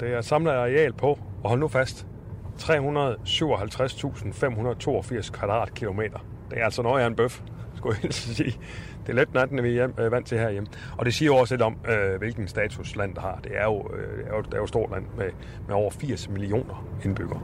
[0.00, 2.06] Det er et samlet areal på, og hold nu fast,
[2.60, 6.18] 357.582 kvadratkilometer.
[6.50, 7.40] Det er altså noget af en bøf,
[7.78, 8.58] skulle jeg sige.
[9.06, 10.68] Det er let natten, vi er øh, vant til herhjemme.
[10.98, 13.40] Og det siger også lidt om, øh, hvilken status landet har.
[13.44, 15.30] Det er jo, øh, det er jo, det er jo et stort land med,
[15.66, 17.40] med over 80 millioner indbyggere.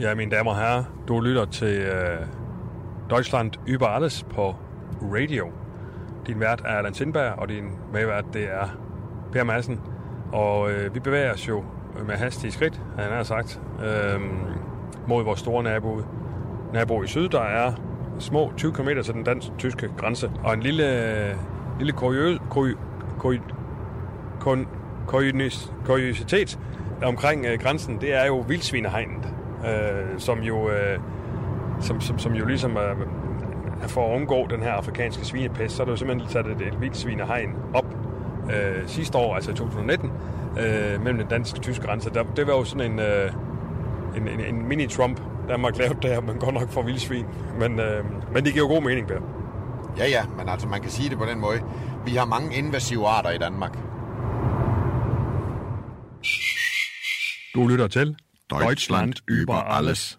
[0.00, 2.26] Ja, mine damer og herrer, du lytter til øh,
[3.10, 4.54] Deutschland über alles på
[5.02, 5.50] radio.
[6.26, 8.68] Din vært er Allan Sindberg, og din medvært det er
[9.32, 9.80] Per Madsen.
[10.32, 11.64] Og øh, vi bevæger os jo
[12.06, 14.20] med hastige skridt, han har sagt, øh,
[15.08, 16.02] mod vores store nabo,
[16.72, 17.28] nabo i syd.
[17.28, 17.72] Der er
[18.18, 21.36] små 20 km til den dansk-tyske grænse, og en lille,
[21.78, 22.74] lille kuriøs, kuri,
[23.18, 23.40] kuri,
[25.84, 26.58] kuriositet
[27.04, 29.34] omkring øh, grænsen, det er jo vildsvinehegnet,
[29.66, 30.98] øh, som jo øh,
[31.80, 32.94] som, som, som jo ligesom er,
[33.88, 36.80] for at undgå den her afrikanske svinepest, så er der jo simpelthen sat et, et
[36.80, 37.86] vildsvinehegn op
[38.44, 40.10] øh, sidste år, altså i 2019,
[40.58, 42.10] øh, mellem den danske-tyske grænse.
[42.10, 43.32] Der, det var jo sådan en, øh,
[44.16, 47.26] en, en, en mini-Trump, Danmark lavede der, man godt nok får vildsvin.
[47.58, 49.20] Men, øh, men det giver jo god mening, Per.
[49.96, 51.60] Ja, ja, men altså man kan sige det på den måde.
[52.04, 53.78] Vi har mange invasive arter i Danmark.
[57.54, 58.16] Du lytter til
[58.50, 60.18] Deutschland über alles.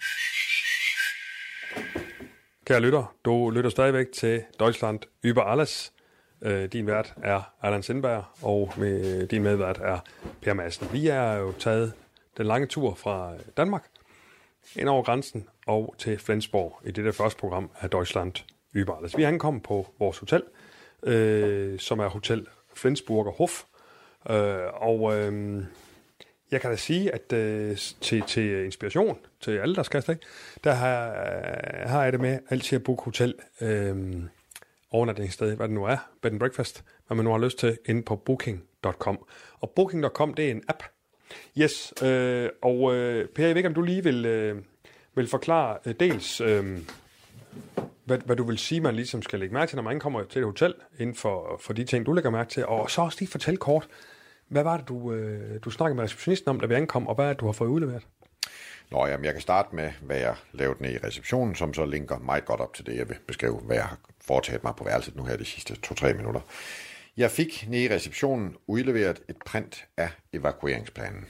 [2.65, 5.93] Kære lytter, du lytter stadigvæk til Deutschland über alles.
[6.41, 9.99] Øh, din vært er Allan Sindberg, og med, din medvært er
[10.41, 10.87] Per Madsen.
[10.93, 11.93] Vi er jo taget
[12.37, 13.90] den lange tur fra Danmark
[14.75, 18.33] ind over grænsen og til Flensborg i det der første program af Deutschland
[18.75, 19.17] über alles.
[19.17, 20.43] Vi er ankommet på vores hotel,
[21.03, 23.63] øh, som er Hotel Flensburger Hof.
[24.29, 25.63] Øh, og øh,
[26.51, 30.15] jeg kan da sige, at øh, til, til inspiration til alle, der skal afsted,
[30.63, 34.23] der har, øh, har jeg det med altid at booke hotel øh,
[34.91, 38.03] overnatningssted, hvad det nu er, bed and breakfast, hvad man nu har lyst til, inde
[38.03, 39.25] på booking.com.
[39.59, 40.83] Og booking.com, det er en app.
[41.57, 44.57] Yes, øh, og øh, Per, jeg ved ikke, om du lige vil, øh,
[45.15, 46.77] vil forklare øh, dels, øh,
[48.05, 50.39] hvad, hvad du vil sige, man ligesom skal lægge mærke til, når man kommer til
[50.39, 53.29] et hotel, inden for, for de ting, du lægger mærke til, og så også lige
[53.29, 53.87] fortælle kort,
[54.47, 57.25] hvad var det, du, øh, du snakkede med receptionisten om, da vi ankom, og hvad
[57.25, 58.03] er det, du har fået udleveret?
[58.91, 62.19] Nå, jamen, jeg kan starte med, hvad jeg lavede ned i receptionen, som så linker
[62.19, 65.15] meget godt op til det, jeg vil beskrive, hvad jeg har foretaget mig på værelset
[65.15, 66.41] nu her de sidste 2-3 minutter.
[67.21, 71.25] Jeg fik nede i receptionen udleveret et print af evakueringsplanen.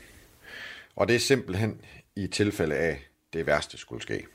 [0.95, 1.82] Og det er simpelthen
[2.15, 4.25] i tilfælde af, det værste skulle ske.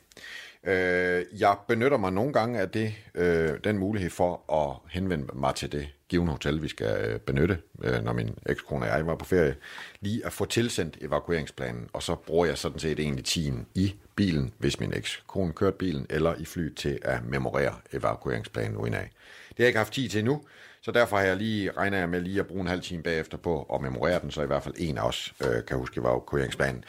[0.64, 5.54] Øh, jeg benytter mig nogle gange af det, øh, den mulighed for at henvende mig
[5.54, 9.16] til det givende hotel, vi skal øh, benytte, øh, når min ekskone og jeg var
[9.16, 9.56] på ferie,
[10.00, 14.52] lige at få tilsendt evakueringsplanen, og så bruger jeg sådan set egentlig tiden i bilen,
[14.58, 19.10] hvis min ekskone kørte bilen, eller i fly til at memorere evakueringsplanen uden af.
[19.48, 20.42] Det har jeg ikke haft tid til nu,
[20.86, 23.38] så derfor har jeg lige, regner jeg med lige at bruge en halv time bagefter
[23.38, 26.84] på at memorere den, så i hvert fald en af os øh, kan huske evakueringsplanen.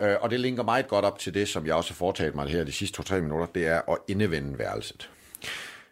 [0.00, 2.48] Øh, og det linker meget godt op til det, som jeg også har foretaget mig
[2.48, 5.10] her de sidste 2-3 minutter, det er at indevende værelset.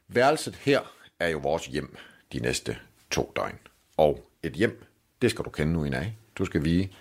[0.08, 0.80] Værelset her
[1.20, 1.96] er jo vores hjem
[2.32, 2.78] de næste
[3.10, 3.58] to døgn.
[3.96, 4.84] Og et hjem,
[5.22, 6.16] det skal du kende nu af.
[6.38, 6.92] Du skal vige,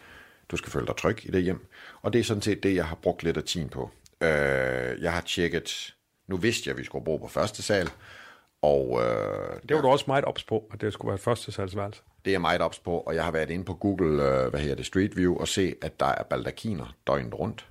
[0.49, 1.67] du skal føle dig tryg i det hjem.
[2.01, 3.91] Og det er sådan set det, jeg har brugt lidt af tiden på.
[4.21, 5.95] Øh, jeg har tjekket,
[6.27, 7.89] nu vidste jeg, at vi skulle bo på første sal,
[8.67, 12.01] og, øh, det var du også meget ops på, at det skulle være første salgsværelse.
[12.25, 14.75] Det er meget ops på, og jeg har været inde på Google, øh, hvad hedder
[14.75, 17.67] det, Street View, og se, at der er baldakiner døgnet rundt.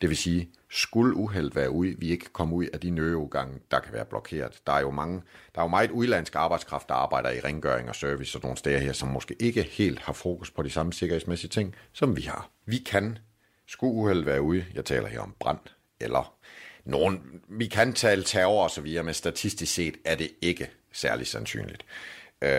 [0.00, 3.80] Det vil sige, skulle uheld være ude, vi ikke komme ud af de nødeugange, der
[3.80, 4.60] kan være blokeret.
[4.66, 5.22] Der er jo mange,
[5.54, 8.78] der er jo meget udlandsk arbejdskraft, der arbejder i rengøring og service og nogle steder
[8.78, 12.50] her, som måske ikke helt har fokus på de samme sikkerhedsmæssige ting, som vi har.
[12.66, 13.18] Vi kan,
[13.66, 15.58] skulle uheld være ude, jeg taler her om brand,
[16.00, 16.34] eller
[16.90, 21.26] nogen, vi kan tale terror og så videre, men statistisk set er det ikke særlig
[21.26, 21.84] sandsynligt.
[22.42, 22.50] Øh,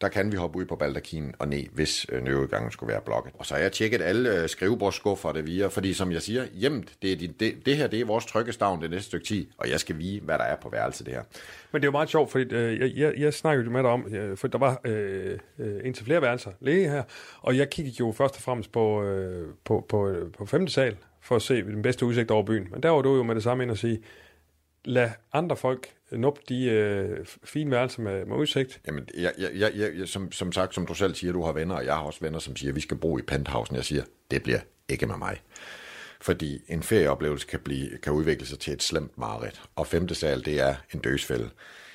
[0.00, 3.32] der kan vi hoppe ud på baldakinen og ned, hvis øh, skulle være blokket.
[3.38, 6.92] Og så har jeg tjekket alle øh, skrivebordsskuffer det via, fordi som jeg siger, hjemmet,
[7.02, 9.70] det, er de, det, det her det er vores trykkestavn det næste stykke tid, og
[9.70, 11.22] jeg skal vide, hvad der er på værelse det her.
[11.72, 13.90] Men det er jo meget sjovt, fordi øh, jeg, jeg, jeg snakkede jo med dig
[13.90, 17.02] om, øh, for der var øh, øh, indtil flere værelser læge her,
[17.40, 20.96] og jeg kiggede jo først og fremmest på, øh, på, på, øh, på femte sal,
[21.28, 22.68] for at se den bedste udsigt over byen.
[22.70, 23.98] Men der var du jo med det samme ind og sige,
[24.84, 28.80] lad andre folk nup de øh, fine værelser med, med udsigt.
[28.86, 31.74] Jamen, jeg, jeg, jeg, jeg, som, som sagt, som du selv siger, du har venner,
[31.74, 33.76] og jeg har også venner, som siger, at vi skal bo i penthousen.
[33.76, 35.40] Jeg siger, det bliver ikke med mig.
[36.20, 39.62] fordi en ferieoplevelse kan, blive, kan udvikle sig til et slemt mareridt.
[39.76, 41.50] Og femte sal, det er en dødsfælde.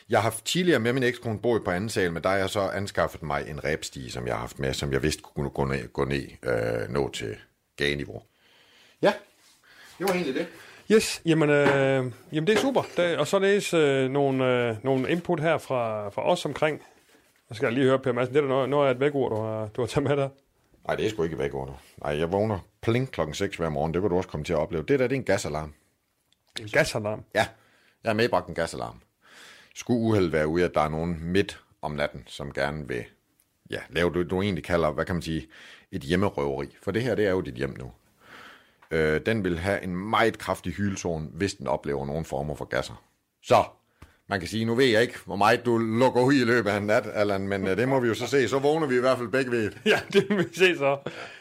[0.09, 2.59] Jeg har tidligere med min ekskone boet på anden sal, men der har jeg så
[2.59, 5.87] anskaffet mig en rebstige, som jeg har haft med, som jeg vidste kunne gå ned,
[5.93, 7.35] gå ned øh, nå til
[7.77, 8.21] gageniveau.
[9.03, 9.13] Ja,
[9.99, 10.47] det var egentlig det.
[10.91, 12.83] Yes, jamen, øh, jamen det er super.
[12.97, 16.81] Det, og så læs øh, nogle, øh, nogle input her fra, fra os omkring.
[17.49, 19.35] Jeg skal lige høre, Per Madsen, det er der noget, noget af et vækord, du
[19.35, 20.29] har, du har taget med dig.
[20.87, 21.73] Nej, det er sgu ikke væk under.
[22.03, 23.93] Nej, jeg vågner plink klokken 6 hver morgen.
[23.93, 24.83] Det kan du også komme til at opleve.
[24.83, 25.73] Det der, det er en gasalarm.
[26.59, 27.23] En gasalarm.
[27.35, 27.47] Ja,
[28.03, 29.01] jeg har medbragt en gasalarm.
[29.75, 33.03] Skulle uheld være ude, at der er nogen midt om natten, som gerne vil
[33.71, 35.47] ja, lave det, du egentlig kalder, hvad kan man sige,
[35.91, 36.75] et hjemmerøveri.
[36.83, 37.91] For det her, det er jo dit hjem nu.
[38.93, 43.03] Øh, den vil have en meget kraftig hylzone, hvis den oplever nogen former for gasser.
[43.43, 43.63] Så,
[44.29, 46.77] man kan sige, nu ved jeg ikke, hvor meget du lukker ud i løbet af
[46.77, 48.47] en nat, Allan, men øh, det må vi jo så se.
[48.47, 49.71] Så vågner vi i hvert fald begge ved.
[49.85, 50.97] Ja, det vil vi se så.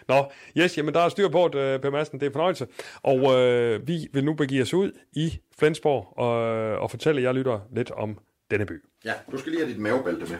[0.08, 2.20] Nå, yes, jamen der er styr på det, Per Madsen.
[2.20, 2.66] Det er fornøjelse.
[3.02, 6.32] Og øh, vi vil nu begive os ud i Flensborg og,
[6.78, 8.18] og fortælle jer lytter lidt om
[8.50, 8.84] denne by.
[9.04, 10.38] Ja, du skal lige have dit mavebælte med.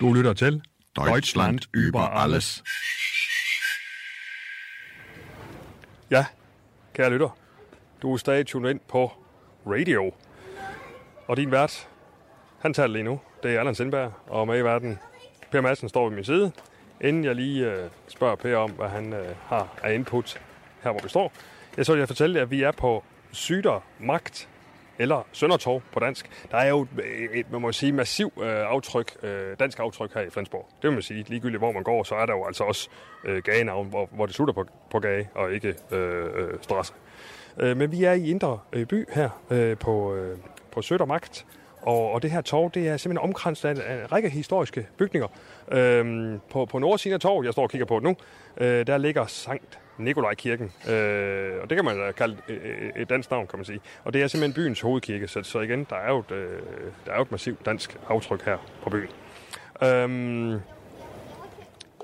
[0.00, 0.62] Du lytter til
[0.96, 2.62] Deutschland über alles.
[6.10, 6.26] Ja,
[6.94, 7.38] kære lytter.
[8.02, 9.12] Du er stadig tunet ind på
[9.66, 10.12] radio.
[11.26, 11.88] Og din vært,
[12.60, 13.20] han taler lige nu.
[13.42, 14.98] Det er Allan Sindberg, og med i verden,
[15.50, 16.52] Per Madsen står ved min side.
[17.00, 20.40] Inden jeg lige øh, spørger Per om, hvad han øh, har af input
[20.82, 21.32] her, hvor vi står,
[21.76, 24.48] jeg så vil jeg fortælle jer, at vi er på Syder Magt,
[24.98, 26.30] eller Søndertorv på dansk.
[26.50, 26.88] Der er jo et,
[27.34, 30.66] et man må sige, massiv øh, aftryk, øh, dansk aftryk her i Flensborg.
[30.82, 31.24] Det vil man sige.
[31.28, 32.88] Ligegyldigt hvor man går, så er der jo altså også
[33.24, 36.92] øh, gagenavn, hvor, hvor det slutter på, på gage, og ikke øh, øh, strasse.
[37.58, 40.38] Øh, men vi er i Indre øh, By her øh, på, øh,
[40.72, 41.46] på Sødermagt,
[41.82, 44.86] og, og det her torv, det er simpelthen omkranset af en, af en række historiske
[44.96, 45.28] bygninger.
[45.72, 48.16] Øhm, på, på nordsiden af torvet, jeg står og kigger på det nu,
[48.56, 50.72] øh, der ligger Sankt Nikolaj Kirken.
[50.88, 53.80] Øh, og det kan man da kalde et, et dansk navn, kan man sige.
[54.04, 56.60] Og det er simpelthen byens hovedkirke, så, så igen, der er, jo et, øh,
[57.06, 59.08] der er jo et massivt dansk aftryk her på byen.
[59.82, 60.60] Øhm,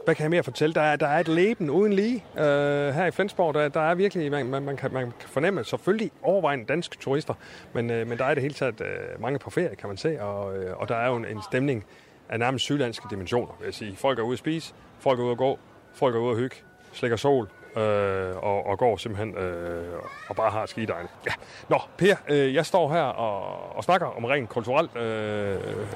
[0.05, 0.75] hvad kan jeg mere fortælle?
[0.75, 3.55] Der er, der er et leben uden lige øh, her i Flensborg.
[3.55, 7.35] Der, der er virkelig, man, man, man, kan, man kan fornemme, selvfølgelig overvejende danske turister,
[7.73, 10.21] men, øh, men der er det hele taget øh, mange på ferie, kan man se,
[10.21, 11.85] og, øh, og der er jo en, en stemning
[12.29, 13.97] af nærmest sydlandske dimensioner, vil jeg sige.
[13.97, 15.59] Folk er ude at spise, folk er ude at gå,
[15.95, 16.57] folk er ude at hygge,
[16.93, 21.09] slikker sol, øh, og, og går simpelthen øh, og bare har skidejne.
[21.27, 21.33] Ja.
[21.69, 25.55] Nå, Per, øh, jeg står her og, og snakker om rent kulturelt, øh,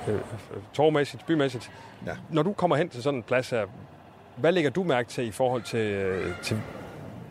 [0.08, 0.20] øh,
[0.72, 1.70] torvmæssigt, bymæssigt.
[2.06, 2.16] Ja.
[2.30, 3.66] Når du kommer hen til sådan en plads her,
[4.36, 6.60] hvad lægger du mærke til i forhold til, øh, til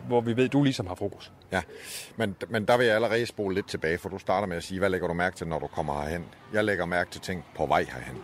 [0.06, 1.32] hvor vi ved, du ligesom har fokus?
[1.52, 1.62] Ja,
[2.16, 4.78] men, men der vil jeg allerede spole lidt tilbage, for du starter med at sige,
[4.78, 6.24] hvad lægger du mærke til, når du kommer herhen?
[6.52, 8.16] Jeg lægger mærke til ting på vej herhen.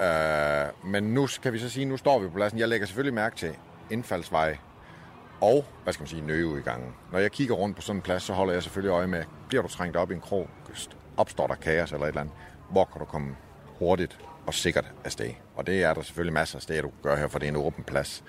[0.00, 2.58] Øh, men nu kan vi så sige, nu står vi på pladsen.
[2.58, 3.56] Jeg lægger selvfølgelig mærke til
[3.90, 4.56] indfaldsvej
[5.40, 6.94] og, hvad skal man sige, nøgeudgangen.
[7.12, 9.62] Når jeg kigger rundt på sådan en plads, så holder jeg selvfølgelig øje med, bliver
[9.62, 10.48] du trængt op i en krog,
[11.16, 12.34] opstår der kaos eller et eller andet,
[12.70, 13.36] hvor kan du komme
[13.78, 15.30] hurtigt og sikkert afsted.
[15.56, 17.50] Og det er der selvfølgelig masser af steder, du kan gøre her, for det er
[17.50, 18.24] en åben plads.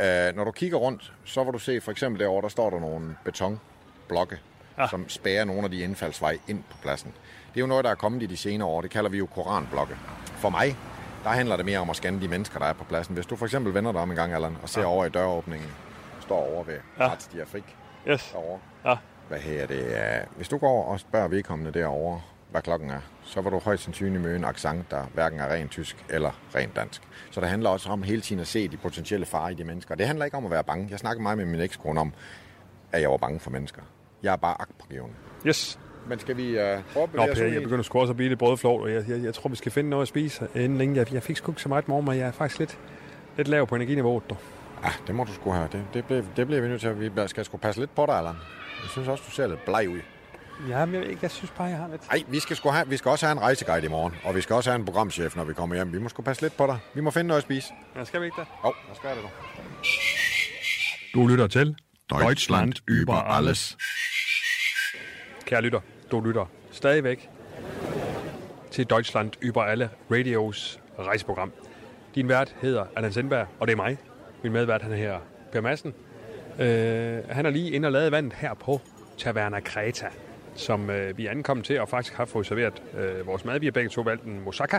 [0.00, 2.80] Uh, når du kigger rundt, så vil du se, for eksempel derovre, der står der
[2.80, 4.38] nogle betonblokke,
[4.78, 4.88] ja.
[4.88, 7.12] som spærer nogle af de indfaldsveje ind på pladsen.
[7.54, 8.80] Det er jo noget, der er kommet i de senere år.
[8.80, 9.96] Det kalder vi jo koranblokke.
[10.36, 10.76] For mig,
[11.24, 13.14] der handler det mere om at scanne de mennesker, der er på pladsen.
[13.14, 14.86] Hvis du for eksempel vender dig om en gang, Allan, og ser ja.
[14.86, 15.68] over i døråbningen,
[16.30, 17.12] står over ved ja.
[17.12, 17.76] Retsdiafrik
[18.08, 18.30] yes.
[18.32, 18.58] derovre.
[18.84, 18.96] Ja.
[19.28, 19.84] Hvad her det?
[20.36, 24.22] Hvis du går og spørger vedkommende derovre, hvad klokken er, så vil du højst sandsynligt
[24.22, 27.02] møde en accent, der hverken er rent tysk eller rent dansk.
[27.30, 29.94] Så det handler også om hele tiden at se de potentielle farer i de mennesker.
[29.94, 30.88] Det handler ikke om at være bange.
[30.90, 32.12] Jeg snakker meget med min ekskone om,
[32.92, 33.82] at jeg var bange for mennesker.
[34.22, 35.14] Jeg er bare agtpågivende.
[35.46, 35.78] Yes.
[36.08, 38.38] Men skal vi uh, prøve at Nå, Per, jeg begynder sgu også at blive lidt
[38.38, 40.96] brødflot, og jeg, jeg, jeg, tror, vi skal finde noget at spise inden længe.
[40.96, 42.78] Jeg, jeg fik sgu ikke så meget morgen, men jeg er faktisk lidt,
[43.36, 44.30] lidt lav på energiniveauet.
[44.30, 44.38] Dog.
[44.84, 45.68] Ja, det må du sgu have.
[45.72, 47.00] Det, det, bliver, det bliver vi nødt til.
[47.00, 48.34] Vi skal sgu passe lidt på dig, Allan.
[48.82, 50.00] Jeg synes også, du ser lidt bleg ud.
[50.68, 52.08] Ja, men jeg, jeg synes bare, jeg har lidt...
[52.08, 54.56] Nej, vi skal, have, vi skal også have en rejseguide i morgen, og vi skal
[54.56, 55.92] også have en programchef, når vi kommer hjem.
[55.92, 56.78] Vi må sgu passe lidt på dig.
[56.94, 57.72] Vi må finde noget at spise.
[57.96, 58.46] Ja, skal vi ikke det?
[58.64, 59.30] Jo, oh, hvad skal det nu?
[61.14, 61.76] Du lytter til
[62.10, 63.76] Deutschland über alles.
[65.46, 67.28] Kære lytter, du lytter stadigvæk
[68.70, 71.52] til Deutschland über alle radios rejseprogram.
[72.14, 73.98] Din vært hedder Allan Sindberg, og det er mig.
[74.42, 75.18] Min medvært, han her,
[75.52, 75.94] Per Madsen.
[76.58, 78.80] Øh, han er lige inde og lavet vandet her på
[79.18, 80.06] Taverna Kreta,
[80.54, 83.58] som øh, vi er ankommet til, og faktisk har fået serveret øh, vores mad.
[83.60, 84.76] Vi har begge to valgt en moussaka,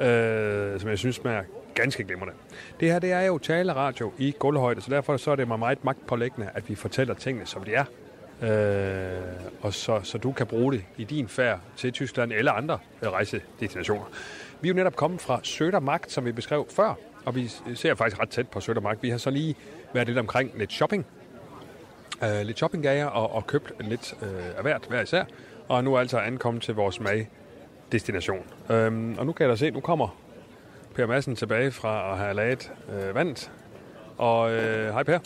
[0.00, 1.42] øh, som jeg synes smager
[1.74, 2.34] ganske glimrende.
[2.80, 5.84] Det her det er jo taleradio i gulvhøjde, så derfor så er det mig meget
[5.84, 7.84] magtpålæggende, at vi fortæller tingene, som de er.
[8.42, 9.22] Øh,
[9.60, 13.08] og så, så du kan bruge det i din færd til Tyskland eller andre øh,
[13.08, 14.04] rejsedestinationer.
[14.60, 18.20] Vi er jo netop kommet fra Södermarkt, som vi beskrev før, og vi ser faktisk
[18.20, 18.98] ret tæt på Søndermark.
[19.02, 19.56] Vi har så lige
[19.92, 21.06] været lidt omkring lidt shopping.
[22.22, 25.24] Uh, lidt shoppinggager og, og købt lidt uh, af hvert hver især.
[25.68, 28.44] Og nu er altså ankommet til vores mag-destination.
[28.68, 30.18] Um, øhm, og nu kan jeg da se, nu kommer
[30.94, 33.50] Per Madsen tilbage fra at have lavet uh, øh, vandet.
[34.18, 34.58] Og uh,
[34.92, 35.18] hej Per.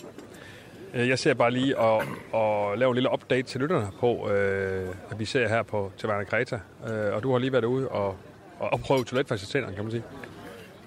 [0.95, 5.19] Jeg ser bare lige og, og lave en lille update til lytterne på, øh, at
[5.19, 6.61] vi ser her på Taverna Kreta.
[6.89, 8.17] Øh, og du har lige været ude og,
[8.59, 10.03] og prøvet toiletfaciliteterne, kan man sige.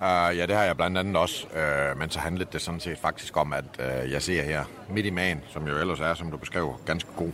[0.02, 1.48] Uh, ja, det har jeg blandt andet også.
[1.48, 5.06] Uh, men så handlede det sådan set faktisk om, at uh, jeg ser her midt
[5.06, 7.32] i magen, som jo ellers er, som du beskrev, ganske god.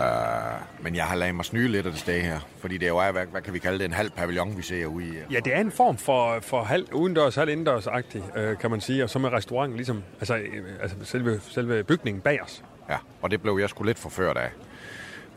[0.00, 2.88] Uh, men jeg har ladet mig snyde lidt af det sted her, fordi det er
[2.88, 5.12] jo, hvad, hvad kan vi kalde det, en halv pavillon, vi ser ude i.
[5.30, 9.04] Ja, det er en form for, for halv udendørs, halv indendørs-agtig, øh, kan man sige.
[9.04, 12.64] Og så med restauranten, ligesom, altså, øh, altså selve, selve bygningen bag os.
[12.90, 14.50] Ja, og det blev jeg sgu lidt forført af.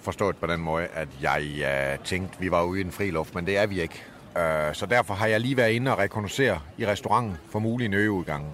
[0.01, 3.35] Forstået på den måde, at jeg uh, tænkte, vi var ude i en fri luft,
[3.35, 4.03] men det er vi ikke.
[4.37, 8.47] Øh, så derfor har jeg lige været inde og rekognosere i restauranten for mulige nøgeudgange.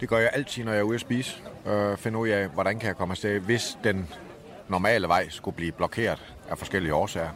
[0.00, 1.42] Det gør jeg altid, når jeg er ude at spise.
[1.66, 4.08] Øh, finde ud af, hvordan kan jeg komme afsted, hvis den
[4.68, 7.30] normale vej skulle blive blokeret af forskellige årsager.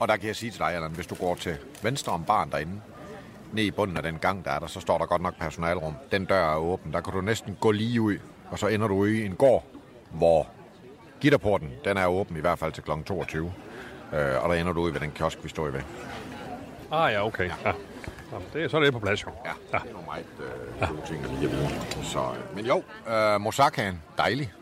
[0.00, 2.50] Og der kan jeg sige til dig, Allan, hvis du går til venstre om baren
[2.50, 2.80] derinde,
[3.52, 5.94] ned i bunden af den gang, der er der, så står der godt nok personalrum.
[6.12, 6.92] Den dør er åben.
[6.92, 8.18] Der kan du næsten gå lige ud,
[8.50, 9.64] og så ender du i en gård,
[10.10, 10.46] hvor
[11.20, 12.90] gitterporten, den er åben i hvert fald til kl.
[13.06, 13.52] 22.
[14.12, 15.80] Øh, og der ender du ud ved den kiosk, vi står i ved.
[16.94, 17.44] Ah ja, okay.
[17.64, 17.72] Ja.
[18.32, 19.30] Nå, det, er- så er det på plads jo.
[19.44, 20.24] Ja, det er nogle meget
[20.82, 22.04] øh, gode ting at lige at vide.
[22.04, 22.82] Så, øh, men jo,
[23.14, 24.52] øh, moussakaen, dejlig.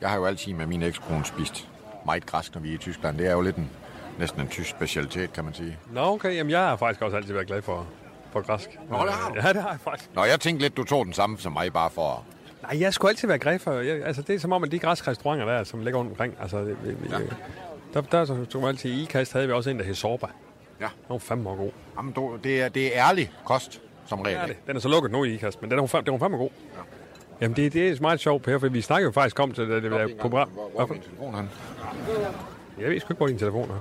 [0.00, 1.68] Jeg har jo altid med min ekskone spist
[2.06, 3.18] meget græsk, når vi er i Tyskland.
[3.18, 3.70] Det er jo lidt en,
[4.18, 5.78] næsten en tysk specialitet, kan man sige.
[5.92, 6.34] Nå, okay.
[6.36, 7.86] Jamen, jeg har faktisk også altid været glad for,
[8.32, 8.78] for græsk.
[8.90, 9.34] Nå, det har du.
[9.42, 10.10] Ja, det har jeg faktisk.
[10.14, 12.24] Nå, jeg tænkte lidt, du tog den samme som mig, bare for...
[12.62, 13.72] Nej, jeg skulle altid være glad for...
[13.72, 16.34] Jeg, altså, det er som om, at de græske restauranter der, som ligger rundt omkring,
[16.40, 17.18] altså, det, vi, Ja.
[17.18, 17.24] ja.
[17.94, 20.26] der, der så tog man altid i ikast, havde vi også en, der hed Sorba.
[20.80, 21.70] Ja, Den var fandme god.
[21.96, 24.38] Jamen, du, det, er, det er ærlig kost, som regel.
[24.38, 24.56] Ja, det.
[24.66, 26.50] Den er så lukket nu i ikast, men den er, fandme, den var fandme god.
[26.76, 26.80] Ja.
[27.40, 29.82] Jamen, det, det er meget sjovt, Per, for vi snakker jo faktisk om til det,
[29.82, 30.48] det der program.
[30.48, 31.48] Hvor, hvor er min telefon han?
[32.80, 33.80] Jeg ved sgu ikke, hvor din telefon er.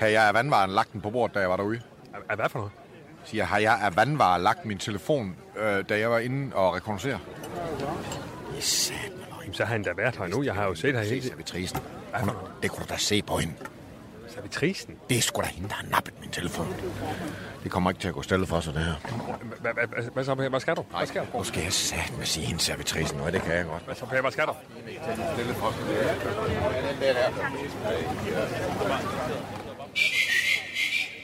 [0.00, 1.80] Har jeg af vandvaren lagt den på bordet, da jeg var derude?
[2.28, 2.72] Er, hvad for noget?
[3.24, 7.18] Siger, har jeg af vandvarer lagt min telefon, øh, da jeg var inde og rekognosere?
[7.52, 9.40] Det er løgn.
[9.42, 10.42] Jamen, så har han da været her nu.
[10.42, 11.80] Jeg har jo set her hele tiden.
[12.20, 12.30] Hun,
[12.62, 13.54] det kunne du da se på hende.
[14.50, 14.96] Servitrisen.
[15.08, 16.74] Det er sgu da hende, der har nappet min telefon.
[17.62, 18.94] Det kommer ikke til at gå stille for sig, det her.
[20.14, 20.48] Hvad- så, Per?
[20.48, 20.84] Hvad skal du?
[20.96, 21.38] Hvad skal du?
[21.38, 23.18] Nu skal jeg satme sige hende servitrisen.
[23.18, 23.82] Nå, det kan jeg godt.
[23.82, 24.20] Hvad så, Per?
[24.20, 24.54] Hvad skal du?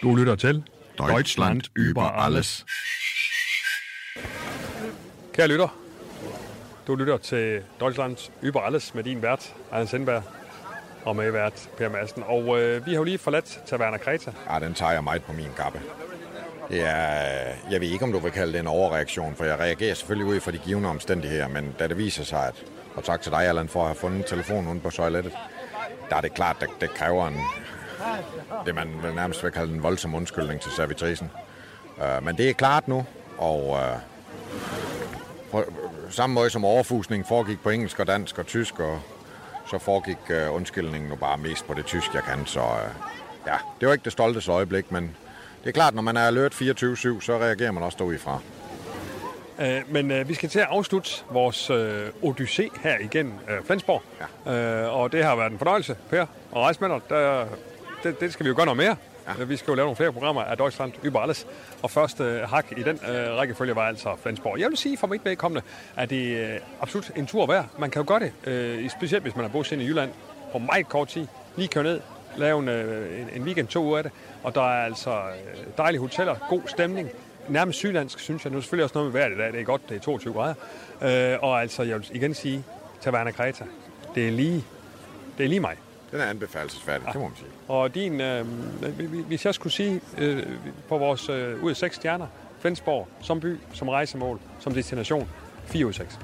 [0.03, 0.63] Du lytter til
[0.99, 2.67] Deutschland über alles.
[5.35, 5.79] Kære lytter,
[6.87, 10.23] du lytter til Deutschland über alles med din vært, Allan Sindberg,
[11.05, 12.25] og med vært Per Madsen.
[12.27, 14.33] Og øh, vi har jo lige forladt Taverna Kreta.
[14.51, 15.81] Ja, den tager jeg meget på min kappe.
[16.71, 19.95] Ja, øh, jeg ved ikke, om du vil kalde det en overreaktion, for jeg reagerer
[19.95, 23.33] selvfølgelig ud fra de givende omstændigheder, men da det viser sig, at, og tak til
[23.33, 25.33] dig, Allan, for at have fundet telefonen uden på toilettet,
[26.11, 27.37] der er det klart, at det kræver en,
[28.67, 31.31] det man vil nærmest vil kalde en voldsom undskyldning til servitrisen.
[31.97, 33.07] Uh, men det er klart nu,
[33.39, 34.01] og uh,
[35.51, 35.65] på
[36.11, 39.01] samme måde som overfusning foregik på engelsk og dansk og tysk, og
[39.67, 42.47] så foregik uh, undskyldningen nu bare mest på det tysk, jeg kan.
[42.47, 42.67] Så uh,
[43.47, 45.17] ja, det var ikke det stolteste øjeblik, men
[45.63, 46.61] det er klart, når man er alert 24-7,
[47.21, 48.39] så reagerer man også derudfra.
[49.61, 54.03] Øh, men øh, vi skal til at afslutte vores øh, odyssé her igen øh, Flensborg.
[54.47, 54.85] Ja.
[54.85, 57.01] Øh, og det har været en fornøjelse, Per og rejse med dig.
[57.09, 57.47] Der,
[58.03, 58.97] det, det skal vi jo gøre noget mere.
[59.29, 59.45] Ja.
[59.45, 61.47] Vi skal jo lave nogle flere programmer af Deutschland über alles.
[61.83, 64.61] Og første øh, hak i den øh, rækkefølge var altså Flensborg.
[64.61, 65.63] Jeg vil sige for mit vedkommende,
[65.97, 67.67] at det er øh, absolut en tur værd.
[67.79, 70.11] Man kan jo gøre det, øh, specielt hvis man har bosiddende i Jylland,
[70.53, 71.27] på meget kort tid.
[71.57, 72.01] Lige køre ned,
[72.37, 74.13] lave en, øh, en, en weekend to uger af det.
[74.43, 77.11] Og der er altså øh, dejlige hoteller, god stemning.
[77.49, 78.53] Nærmest sydlandsk, synes jeg.
[78.53, 79.53] Nu er selvfølgelig også noget med vejret i dag.
[79.53, 80.55] Det er godt, det er 22 grader.
[81.03, 82.65] Øh, og altså, jeg vil igen sige,
[83.01, 83.65] Taverna Kreta.
[84.15, 84.65] Det er lige,
[85.39, 85.77] det er lige mig.
[86.13, 87.49] Den er anbefalesværdig, det må man sige.
[87.69, 88.47] Og din, øh,
[88.99, 90.43] vi- vi- hvis jeg skulle sige øh,
[90.89, 92.27] på vores øh, ud af seks stjerner,
[92.61, 95.29] Flensborg som by, som rejsemål, som destination,
[95.67, 96.19] 4 ud af 6.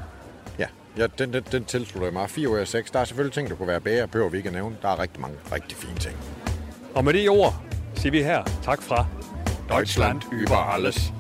[0.59, 0.67] Ja,
[0.97, 2.31] ja den, den, den tilslutter jeg mig.
[2.31, 2.91] 4 ud af 6.
[2.91, 4.77] Der er selvfølgelig ting, der kunne være bedre, behøver vi ikke at nævne.
[4.83, 6.17] Der er rigtig mange rigtig fine ting.
[6.95, 7.55] Og med de ord
[7.95, 9.07] siger vi her tak fra
[9.69, 11.13] Deutschland über alles.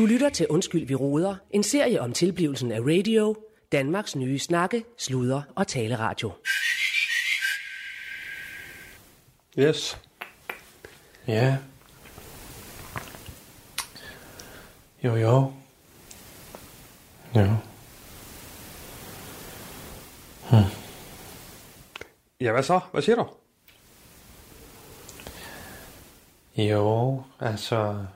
[0.00, 3.36] Du lytter til Undskyld, vi roder, en serie om tilblivelsen af radio,
[3.72, 6.32] Danmarks nye snakke, sludder og taleradio.
[9.58, 9.98] Yes.
[11.26, 11.56] Ja.
[15.04, 15.52] Jo, jo.
[17.34, 17.56] Ja.
[20.50, 20.56] Hm.
[22.40, 22.80] Ja, hvad så?
[22.92, 23.26] Hvad siger du?
[26.62, 28.06] Jo, altså,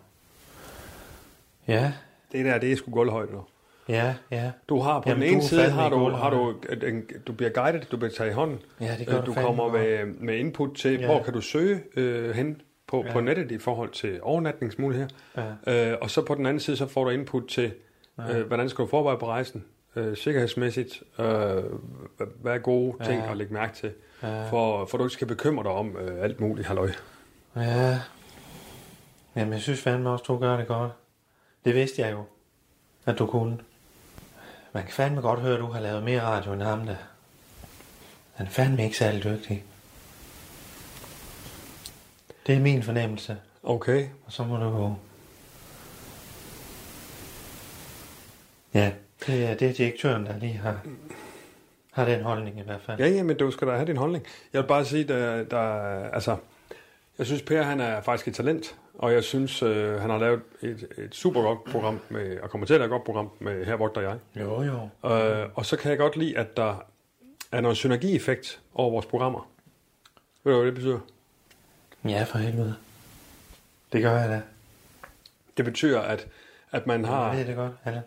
[1.69, 1.93] Ja,
[2.33, 3.41] Det der, det er sgu gulvhøjde nu.
[3.89, 4.51] ja, ja.
[4.69, 6.55] Du har på Jamen, den ene side, har du, har du,
[7.27, 8.59] du bliver guidet, du bliver taget i hånden.
[8.81, 11.07] Ja, det gør Øh, du du kommer med, med input til, Ja.
[11.07, 13.07] hvor kan du søge øh, hen på, ja.
[13.07, 13.13] Ja.
[13.13, 15.09] på nettet i forhold til overnatningsmuligheder.
[15.67, 15.91] Ja.
[15.93, 17.73] Øh, og så på den anden side, så får du input til,
[18.31, 19.65] øh, hvordan skal du forberede på rejsen,
[19.97, 21.25] øh, sikkerhedsmæssigt, øh,
[22.43, 23.31] hvad er gode ting Ja.
[23.31, 23.91] at lægge mærke til,
[24.23, 24.49] Ja.
[24.51, 26.91] for, for du ikke skal bekymre dig om øh, alt muligt halløj.
[27.57, 27.99] Ja.
[29.37, 30.91] Jamen, jeg synes fandme også, du gør det godt.
[31.65, 32.25] Det vidste jeg jo,
[33.07, 33.59] at du kunne.
[34.73, 36.97] Man kan fandme godt høre, at du har lavet mere radio end ham der.
[38.35, 39.65] Han er fandme ikke særlig dygtig.
[42.47, 43.37] Det er min fornemmelse.
[43.63, 44.95] Okay, Og så må du gå.
[48.75, 48.93] Ja,
[49.27, 50.81] det er, det er direktøren, der lige har,
[51.93, 53.01] har den holdning i hvert fald.
[53.01, 54.25] Ja, ja, men du skal da have din holdning.
[54.53, 55.61] Jeg vil bare sige, der, der
[56.11, 56.37] altså,
[57.19, 60.41] jeg synes, Per, han er faktisk et talent, og jeg synes, øh, han har lavet
[60.63, 63.65] et, et super godt program, med, og kommer til at lave et godt program med
[63.65, 64.19] Her Vogter Jeg.
[64.37, 65.09] Jo, jo.
[65.11, 66.85] Øh, og så kan jeg godt lide, at der
[67.53, 69.51] er noget synergieffekt over vores programmer.
[70.45, 70.99] Ved du, hvad det betyder?
[72.05, 72.75] Ja, for helvede.
[73.93, 74.43] Det gør jeg da.
[75.57, 76.27] Det betyder, at,
[76.71, 78.03] at man Jeg har, ved det godt, Allan.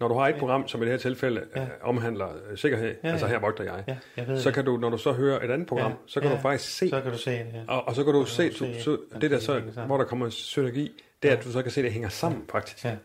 [0.00, 1.60] Når du har et program, som i det her tilfælde Ja.
[1.60, 1.66] ja.
[1.82, 3.32] omhandler øh, sikkerhed, Ja, altså ja.
[3.32, 4.54] Her Vogter Jeg, Ja, jeg ved så det.
[4.54, 6.36] kan du, når du så hører et andet program, Ja, så kan ja.
[6.36, 7.60] du faktisk se, Så kan du se det, ja.
[7.74, 9.96] Og, og så kan du Så se, kan du se, så, det der så, hvor
[9.96, 10.90] der kommer en synergi,
[11.22, 12.84] det er, at du så kan se, at det hænger sammen faktisk.
[12.84, 12.96] ja.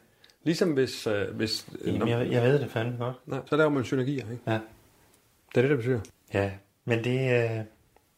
[0.43, 3.15] Ligesom hvis, øh, hvis øh, Jamen, når, jeg, jeg ved det fandme godt.
[3.27, 4.43] nej, så laver man synergier, ikke?
[4.47, 4.53] Ja.
[4.53, 5.99] Det er det, det betyder.
[6.33, 6.51] Ja,
[6.85, 7.49] men det, øh,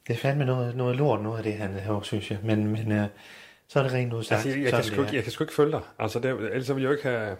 [0.07, 2.39] det er fandme noget, noget lort, noget af det, han laver, synes jeg.
[2.43, 3.07] Men, men øh,
[3.67, 4.45] så er det rent udsagt.
[4.45, 5.81] Altså, jeg, jeg, kan sgu, jeg kan sgu ikke følge dig.
[5.99, 7.37] Altså, det, ellers ville jeg jo ikke have...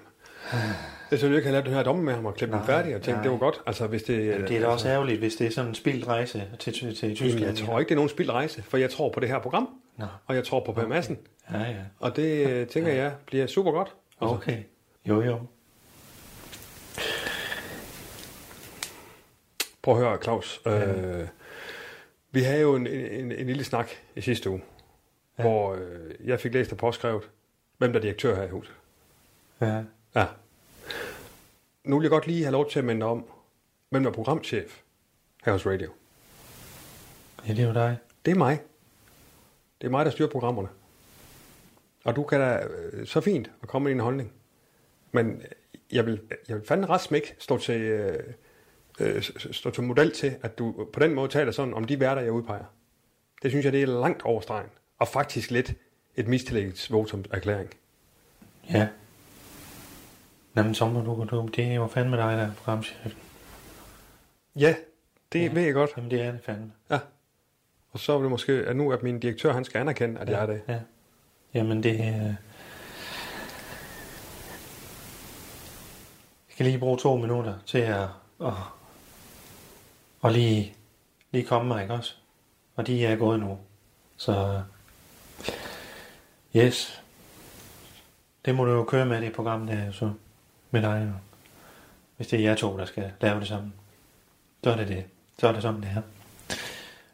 [1.12, 3.18] Jeg ikke have lavet den her domme med ham og klippe den færdig og tænkt,
[3.18, 3.24] nej.
[3.24, 3.62] det var godt.
[3.66, 6.08] Altså, hvis det, Jamen, det er da også ærgerligt, hvis det er sådan en spildt
[6.08, 7.46] rejse til, til, til Tyskland.
[7.46, 9.70] jeg tror ikke, det er nogen spild rejse, for jeg tror på det her program,
[9.98, 11.18] Nå, og jeg tror på Per Madsen,
[11.52, 11.76] ja, ja.
[12.00, 13.96] og det øh, tænker jeg bliver super godt.
[14.22, 14.58] Altså, Okay.
[15.08, 15.40] Jo, jo.
[19.82, 20.62] Prøv at høre, Claus.
[20.68, 21.28] Øh,
[22.32, 24.62] vi havde jo en, en, en lille snak i sidste uge,
[25.38, 25.44] ja.
[25.44, 25.82] hvor øh,
[26.26, 27.24] jeg fik læst og påskrevet,
[27.78, 28.74] hvem der er direktør her i huset.
[29.62, 29.82] Ja.
[30.18, 30.26] Ja.
[31.84, 33.26] Nu vil jeg godt lige have lov til at minde om,
[33.90, 34.82] hvem der er programchef
[35.46, 35.92] her hos Radio.
[37.48, 37.98] ja, det er jo dig.
[38.26, 38.62] Det er mig.
[39.82, 40.68] Det er mig, der styrer programmerne.
[42.04, 44.34] Og du kan da øh, så fint at komme med din holdning.
[45.12, 45.42] Men
[45.92, 48.24] jeg vil, jeg vil fandme ret smæk stå til, øh,
[49.00, 52.22] øh, stå til model til, at du på den måde taler sådan om de værter,
[52.22, 52.66] jeg udpeger.
[53.44, 54.70] Det synes jeg, det er langt over stregen.
[54.98, 55.74] Og faktisk lidt
[56.16, 57.70] et mistillægsvotum erklæring.
[58.70, 58.88] Ja.
[60.58, 63.20] Jamen, så må du, du, det er jo fandme dig, der er programchefen.
[64.56, 64.76] Ja,
[65.34, 65.54] det ja.
[65.54, 65.90] ved jeg godt.
[65.98, 66.72] Jamen, det er det fandme.
[66.90, 67.00] Ja.
[67.92, 70.42] Og så er det måske, at nu at min direktør, han skal anerkende, at jeg
[70.42, 70.62] er det.
[70.68, 70.80] Ja.
[71.54, 72.14] Jamen, det er...
[72.24, 72.36] Jeg
[76.50, 78.08] skal lige bruge to minutter til at...
[78.42, 78.54] at
[80.22, 80.74] og lige,
[81.32, 82.16] lige komme mig, ikke også?
[82.76, 83.58] Og de er gået nu.
[84.18, 84.62] Så...
[86.56, 87.04] Yes.
[88.46, 90.12] Det må du jo køre med det program der, så
[90.72, 91.08] med dig.
[91.14, 91.20] jo.
[92.18, 93.74] Hvis det er jer to, der skal lave det sammen.
[94.64, 95.06] Så er det det.
[95.40, 96.02] Så er det sådan, det er.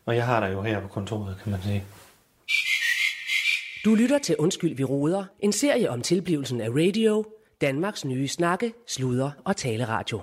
[0.06, 1.86] Og jeg har dig jo her på kontoret, kan man sige.
[3.86, 5.26] Du lytter til Undskyld, vi råder.
[5.40, 7.26] En serie om tilblivelsen af radio.
[7.62, 10.22] Danmarks nye snakke, sludre og taleradio.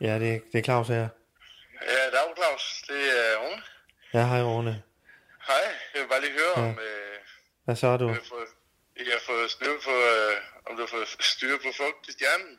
[0.00, 1.08] Ja, det, det er Claus her.
[1.92, 2.82] Ja, dag Claus.
[2.88, 3.62] Det er Rune.
[4.14, 4.82] Ja, hej Rune.
[5.46, 5.64] Hej,
[5.94, 6.70] jeg vil bare lige høre, Ja.
[6.70, 7.16] om øh,
[7.64, 8.06] Hvad så er du?
[8.08, 8.48] jeg har fået,
[8.96, 10.36] jeg har fået styr på, øh,
[10.66, 12.58] om du har fået styr på fugt i stjernen.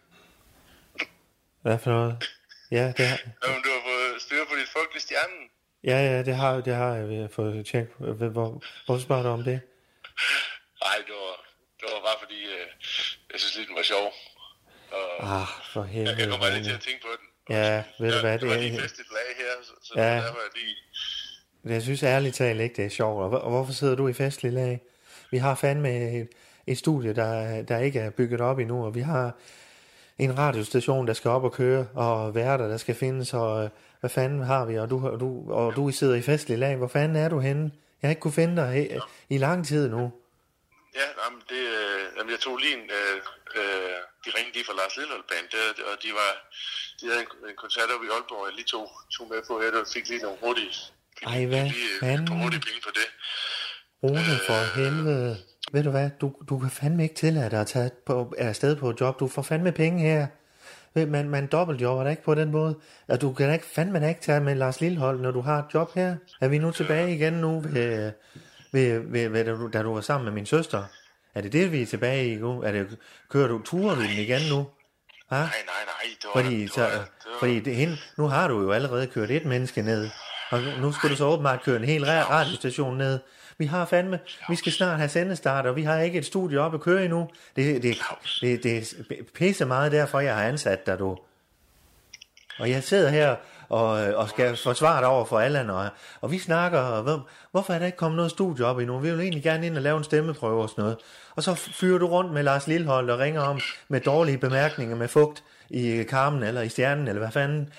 [1.62, 2.24] Hvad for noget?
[2.72, 5.41] Ja, det har, Om du har fået styr på dit fugt i stjernen.
[5.84, 7.95] ja, ja, det har, det har jeg ved at få tjekket.
[7.99, 9.62] Hvor, hvor, hvorfor spørger du om det?
[10.86, 11.36] Nej, det var,
[11.80, 12.68] det var bare fordi, øh,
[13.32, 14.14] jeg synes lige, den var sjov.
[14.91, 16.18] Og Ah, for jeg, helvede.
[16.20, 17.28] jeg kom bare lige til at tænke på den.
[17.56, 20.03] Ja, ved du hvad, det det var lige festligt lag her, så, så Ja.
[20.16, 20.76] derfor er jeg lige...
[21.76, 23.34] jeg synes ærligt talt ikke, det er sjovt.
[23.34, 24.82] Og hvorfor sidder du i festlig lag?
[25.32, 26.30] Vi har fandme et,
[26.68, 29.32] et studie, der, der ikke er bygget op endnu, og vi har
[30.18, 34.09] en radiostation, der skal op og køre, og værter, der skal findes, og øh, hvad
[34.09, 36.76] fanden har vi, og du, og du, og du sidder i festlig lag.
[36.76, 37.72] Hvor fanden er du henne?
[38.01, 38.99] Jeg har ikke kunne finde dig i,
[39.36, 40.13] i lang tid nu.
[40.99, 42.86] Ja, jamen, det, øh, jamen, jeg tog lige en...
[42.99, 43.16] Øh,
[43.59, 46.32] øh, de ringede lige fra Lars Lillehold Band, der, og de var...
[46.99, 48.86] De havde en, en koncert oppe i Aalborg, og jeg lige tog,
[49.16, 50.74] tog med på her, og fik lige nogle hurtige...
[51.18, 52.26] Fik, Ej, hvad lige, øh, fanden?
[52.30, 53.07] nogle hurtige penge på det.
[54.03, 55.32] Rune, for helvede.
[55.72, 58.76] Ved du hvad, du, du kan fandme ikke tillade dig at tage på, er afsted
[58.76, 59.20] på et job.
[59.20, 60.28] Du får fandme penge her.
[61.05, 62.76] Man, man dobbeltjobber da ikke på den måde.
[63.07, 65.59] At du kan da ikke, fandme da ikke tage med Lars Lillehold, når du har
[65.59, 66.16] et job her.
[66.41, 68.11] Er vi nu tilbage igen nu, ved,
[68.72, 70.84] ved, ved, ved, da, du, da du var sammen med min søster?
[71.36, 72.61] Er det det, vi er tilbage i nu?
[72.61, 72.97] Er det,
[73.30, 74.68] kører du, turer du den igen nu?
[75.30, 75.36] Ha?
[75.36, 76.16] Nej, nej, nej.
[76.22, 78.72] Det var, Fordi, det så, var, det var, fordi det, hende, nu har du jo
[78.72, 80.09] allerede kørt et menneske ned,
[80.51, 83.20] og nu- skal du så åbenbart køre en hel ra- radiostation ned.
[83.58, 86.74] Vi har fandme, vi skal snart have sendestart, og vi har ikke et studie op
[86.74, 87.30] at køre endnu.
[87.56, 87.97] Det, det,
[88.41, 91.18] det, det er pisse meget derfor, jeg har ansat dig, du.
[92.60, 93.36] Og jeg sidder her
[93.70, 95.89] og, og skal forsvare dig over for Allan, og,
[96.22, 98.99] og vi snakker, og hvor, hvorfor er der ikke kommet noget studie op endnu?
[98.99, 100.97] Vi vil egentlig gerne ind og lave en stemmeprøve og sådan noget.
[101.36, 105.08] Og så fyrer du rundt med Lars Lillehold og ringer om med dårlige bemærkninger med
[105.08, 107.70] fugt i karmen eller i stjernen, eller hvad fanden.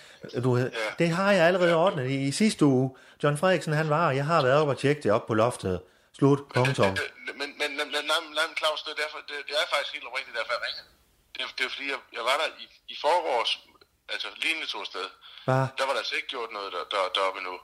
[0.44, 0.64] Du, ja.
[0.98, 2.90] Det har jeg allerede ordnet i, i sidste uge.
[3.22, 5.76] John Frederiksen han var, og jeg har været oppe og tjekke det op på loftet.
[6.18, 6.92] Slut, punktum.
[6.92, 8.04] Men, men, men, men, men,
[8.38, 10.84] men Claus, det er, derfor, det, det er faktisk helt oprigtigt, derfor jeg ringer.
[11.34, 13.50] Det, er- det er fordi, jeg, jeg var der i, i forgårs,
[14.14, 15.06] altså lignende to sted.
[15.46, 15.62] Hvad?
[15.78, 17.56] Der var der altså ikke gjort noget der, der, deroppe endnu.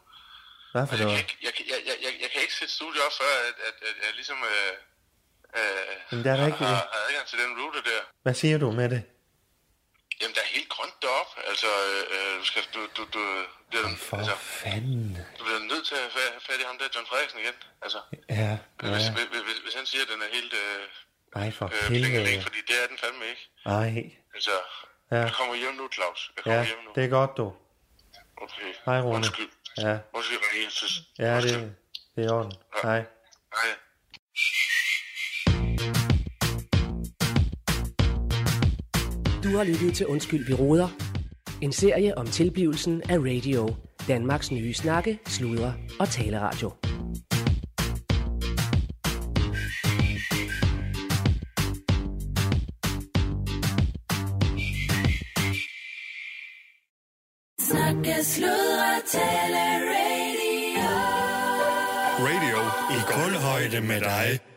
[0.75, 1.31] Hvad for jeg, kan noget?
[1.47, 3.95] jeg, kan- jeg, jeg, jeg, jeg kan ikke sætte studie op, før at, at, at
[4.05, 4.73] jeg ligesom øh,
[5.61, 8.01] øh, Men der er der ikke- har, har adgang til den rute der.
[8.25, 9.03] Hvad siger du med det?
[10.23, 11.33] Jamen, der er helt grønt deroppe.
[11.51, 13.23] Altså, øh, øh, du skal, du, du, du,
[13.71, 15.19] bliver, For altså, fanden.
[15.39, 17.57] du bliver nødt til at have fa- fat i ham der, John Frederiksen igen.
[17.85, 17.99] Altså,
[18.41, 19.13] Ja, hvis, ja.
[19.17, 22.43] hvis, hvis, hvis han siger, at den er helt øh, Ej, for øh, helvede.
[22.43, 23.45] fordi det er den fandme ikke.
[23.67, 23.93] Ej,
[24.37, 24.55] Altså,
[25.13, 25.17] Ja.
[25.17, 26.21] jeg kommer hjem nu, Claus.
[26.37, 26.91] Jeg kommer ja, hjem nu.
[26.95, 27.47] det er godt, du.
[28.45, 28.71] Okay.
[28.87, 29.15] Hej, Rune.
[29.17, 29.51] Undskyld.
[29.79, 30.39] Ja, Undskyld,
[31.19, 31.75] jeg ja det,
[32.17, 32.53] det er i orden.
[32.83, 33.05] Hej.
[33.57, 33.71] Hej.
[39.53, 40.89] Du har lyttet til Undskyld, vi råder.
[41.61, 43.75] En serie om tilblivelsen af radio.
[44.09, 46.73] Danmarks nye snakke, sludre og taleradio.
[57.61, 60.89] Snakke, sludre, tale, radio.
[62.29, 62.59] Radio
[62.97, 64.52] i kulhøjde med dig.